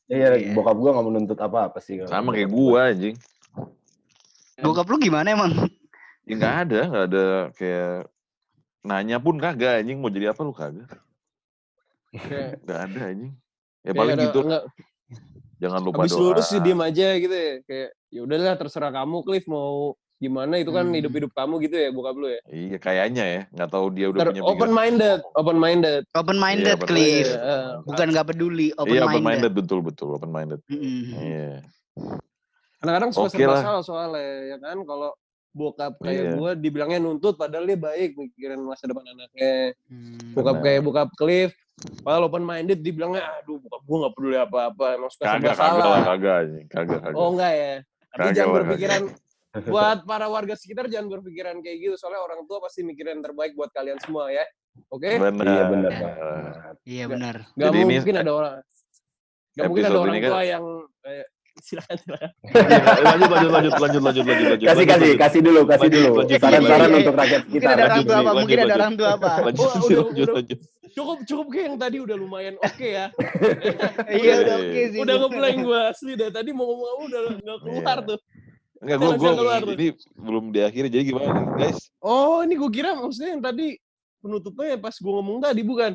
Iya, 0.08 0.27
Iya. 0.34 0.51
bokap 0.51 0.75
gua 0.75 0.95
nggak 0.95 1.05
menuntut 1.05 1.36
apa-apa 1.36 1.79
sih. 1.79 1.99
Sama 2.08 2.31
kayak 2.31 2.47
bokap 2.47 2.55
gua. 2.71 2.81
anjing. 2.88 3.15
Bokap 4.58 4.88
lu 4.88 4.97
gimana 4.97 5.27
emang? 5.27 5.51
Ya 6.23 6.34
nggak 6.34 6.55
ada, 6.63 6.79
nggak 6.88 7.05
ada 7.05 7.25
kayak 7.51 7.95
nanya 8.81 9.17
pun 9.19 9.36
kagak 9.36 9.84
anjing 9.84 9.99
mau 9.99 10.08
jadi 10.08 10.31
apa 10.31 10.41
lu 10.41 10.51
kagak. 10.51 10.88
kayak 12.13 12.63
Nggak 12.63 12.79
ada 12.81 12.99
anjing. 13.05 13.34
Ya 13.84 13.91
paling 13.91 14.15
ada- 14.15 14.23
gitu. 14.25 14.39
enggak, 14.41 14.63
Jangan 15.58 15.80
lupa 15.80 16.02
habis 16.02 16.12
doa. 16.12 16.22
lulus 16.30 16.46
sih 16.46 16.60
diem 16.60 16.80
aja 16.80 17.08
gitu 17.15 17.32
ya 17.32 17.54
kayak 17.62 17.89
ya 18.10 18.20
udahlah 18.22 18.56
terserah 18.56 18.91
kamu 18.91 19.18
Cliff 19.22 19.46
mau 19.46 19.91
gimana 20.15 20.56
itu 20.56 20.68
kan 20.70 20.84
Hmm. 20.84 20.96
hidup 20.96 21.12
hidup 21.12 21.32
kamu 21.32 21.60
gitu 21.62 21.76
ya 21.78 21.89
bokap 21.89 22.15
lu 22.15 22.28
ya 22.30 22.39
Iya 22.48 22.78
kayaknya 22.78 23.24
ya, 23.26 23.41
nggak 23.50 23.70
tahu 23.70 23.86
dia 23.89 24.08
udah 24.10 24.20
Ter 24.22 24.28
punya 24.32 24.44
open 24.46 24.72
minded 24.72 25.20
open 25.34 25.58
minded 25.58 26.02
Open 26.13 26.38
minded, 26.38 26.65
Iya, 26.65 26.76
open 26.78 26.88
Cliff. 26.88 27.28
minded. 27.28 27.39
Iya, 27.41 27.60
Bukan 27.84 28.08
nggak 28.10 28.26
peduli, 28.26 28.68
open 28.74 28.89
Iya 28.89 29.02
open 29.02 29.12
minded. 29.13 29.28
minded 29.28 29.52
betul 29.54 29.80
betul 29.82 30.10
open 30.13 30.30
minded. 30.30 30.60
Mm-mm. 30.65 31.04
Iya. 31.13 31.50
kadang-kadang 32.78 33.12
suka 33.12 33.28
Oke 33.28 33.39
serba 33.39 33.58
salah 33.58 33.82
soalnya 33.82 34.24
ya 34.46 34.58
kan 34.58 34.78
kalau 34.80 35.10
bokap 35.52 35.96
kayak 35.98 36.22
Iya. 36.22 36.32
gua 36.34 36.52
dibilangnya 36.54 37.00
nuntut 37.02 37.34
padahal 37.34 37.63
dia 37.65 37.80
baik 37.80 38.13
mikirin 38.13 38.60
masa 38.62 38.86
depan 38.86 39.04
anaknya 39.06 39.72
Hmm. 39.88 40.32
bokap 40.32 40.58
kayak 40.62 40.82
bokap 40.82 41.10
Cliff 41.13 41.52
padahal 42.01 42.27
open 42.27 42.41
minded 42.41 42.79
dibilangnya 42.79 43.23
aduh 43.38 43.59
gua 43.59 43.97
nggak 44.01 44.13
peduli 44.13 44.38
apa-apa 44.38 44.85
emang 44.95 45.11
suka 45.11 45.23
Kagak 45.27 45.53
kagak 45.53 45.57
lah 45.57 45.67
salah 45.75 46.01
kagak 46.07 46.35
anjing, 46.39 46.67
kagak 46.67 46.99
kagak. 47.01 47.15
oh 47.15 47.27
enggak 47.29 47.53
ya 47.53 47.73
tapi 48.07 48.15
Kagak 48.15 48.33
jangan 48.33 48.53
berpikiran 48.55 49.01
buat 49.71 49.97
para 50.03 50.25
warga 50.27 50.53
sekitar 50.53 50.85
jangan 50.88 51.07
berpikiran 51.09 51.55
kayak 51.59 51.77
gitu 51.79 51.95
soalnya 51.95 52.19
orang 52.19 52.43
tua 52.43 52.59
pasti 52.59 52.79
mikirin 52.81 53.19
yang 53.19 53.23
terbaik 53.23 53.53
buat 53.53 53.71
kalian 53.71 53.99
semua 53.99 54.27
ya 54.27 54.43
oke 54.89 55.07
Benar. 55.07 55.31
Iya 55.45 55.63
benar. 55.65 55.93
Iya 56.85 57.05
benar. 57.07 57.35
Gak 57.49 57.63
Jadi 57.65 57.77
ini 57.77 57.93
mungkin 57.95 58.15
ada 58.17 58.31
orang 58.31 58.53
Gak 59.55 59.63
mungkin 59.65 59.83
ada 59.85 59.95
orang 59.97 60.15
kan- 60.17 60.31
tua 60.31 60.41
yang 60.43 60.65
eh, 61.01 61.25
silakan 61.69 61.97
silakan. 61.97 62.30
Iya, 62.45 62.82
lanjut, 63.01 63.30
lanjut, 63.30 63.51
lanjut, 63.51 63.73
lanjut, 63.73 64.01
lanjut, 64.06 64.25
lanjut, 64.25 64.45
lanjut. 64.54 64.67
Kasih, 64.69 64.86
lanjut, 64.86 64.86
kasih, 64.86 65.10
lanjut. 65.10 65.17
kasih 65.17 65.39
dulu, 65.41 65.62
kasih 65.65 65.89
lanjut, 65.89 66.06
dulu. 66.06 66.38
Saran-saran 66.38 66.89
untuk 66.93 67.15
rakyat 67.17 67.43
kita. 67.49 67.65
Mungkin 67.65 67.69
ada 67.73 67.84
orang 67.86 68.04
tua 68.06 68.17
apa? 68.17 68.32
Mungkin 68.38 68.58
ada 68.58 68.73
orang 68.78 68.93
tua 68.93 69.10
apa? 69.17 69.30
Lanjut, 69.41 69.65
oh, 69.65 69.71
udah, 69.73 69.82
lanjut, 69.82 70.06
udah, 70.13 70.36
lanjut. 70.38 70.60
Cukup, 70.95 71.17
cukup 71.28 71.47
kayak 71.51 71.65
yang 71.67 71.78
tadi 71.82 71.97
udah 71.99 72.15
lumayan 72.15 72.56
oke 72.56 72.71
okay 72.71 72.89
ya. 72.95 73.06
Iya, 74.21 74.34
udah 74.47 74.56
oke 74.56 74.69
okay 74.71 74.84
sih. 74.93 74.99
Udah 75.04 75.15
ngeblank 75.19 75.58
gue 75.60 75.80
asli 75.91 76.11
dah. 76.16 76.30
Tadi 76.32 76.49
mau 76.55 76.66
ngomong 76.72 76.88
apa 76.88 77.01
udah 77.03 77.20
nggak 77.36 77.57
keluar 77.59 77.97
iya. 77.99 78.07
tuh. 78.07 78.20
Enggak, 78.86 78.97
gue, 79.01 79.11
gue, 79.18 79.76
ini 79.76 79.88
belum 80.13 80.45
diakhiri, 80.53 80.88
jadi 80.91 81.03
gimana 81.09 81.57
guys? 81.57 81.89
Oh, 82.03 82.43
ini 82.45 82.53
gue 82.53 82.70
kira 82.70 82.93
maksudnya 82.93 83.34
yang 83.34 83.41
tadi 83.43 83.82
penutupnya 84.22 84.78
pas 84.78 84.93
gue 84.93 85.09
ngomong 85.09 85.41
tadi, 85.41 85.61
bukan? 85.66 85.91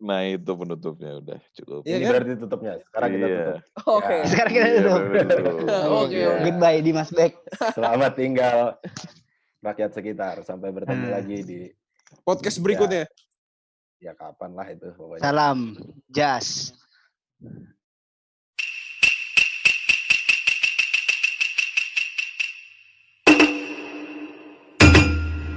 Nah 0.00 0.24
itu 0.24 0.48
penutupnya 0.50 1.20
udah 1.20 1.38
cukup. 1.52 1.80
Iya 1.84 1.96
Ini 1.96 2.04
kan? 2.04 2.12
berarti 2.16 2.32
tutupnya. 2.40 2.72
Sekarang 2.82 3.10
kita 3.10 3.26
Iya. 3.26 3.36
tutup. 3.36 3.60
Oke. 3.86 4.08
Ya. 4.10 4.24
Sekarang 4.24 4.52
kita 4.52 4.66
Iya, 4.66 4.78
tutup. 4.80 5.02
tutup. 5.04 5.54
Oke, 6.00 6.16
Iya. 6.16 6.26
oke. 6.26 6.40
Goodbye 6.42 6.80
Dimas 6.80 7.10
Beck. 7.10 7.32
Selamat 7.70 8.12
tinggal 8.14 8.56
rakyat 9.60 9.90
sekitar. 9.92 10.34
Sampai 10.42 10.72
bertemu 10.72 11.04
Hmm. 11.04 11.14
lagi 11.14 11.38
di 11.42 11.58
Podcast 12.20 12.58
berikutnya. 12.58 13.06
Ya 14.00 14.16
kapan 14.16 14.56
lah 14.56 14.66
itu 14.66 14.88
pokoknya. 14.96 15.22
Salam, 15.22 15.76
Jas. 16.08 16.72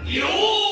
Yo! 0.05 0.62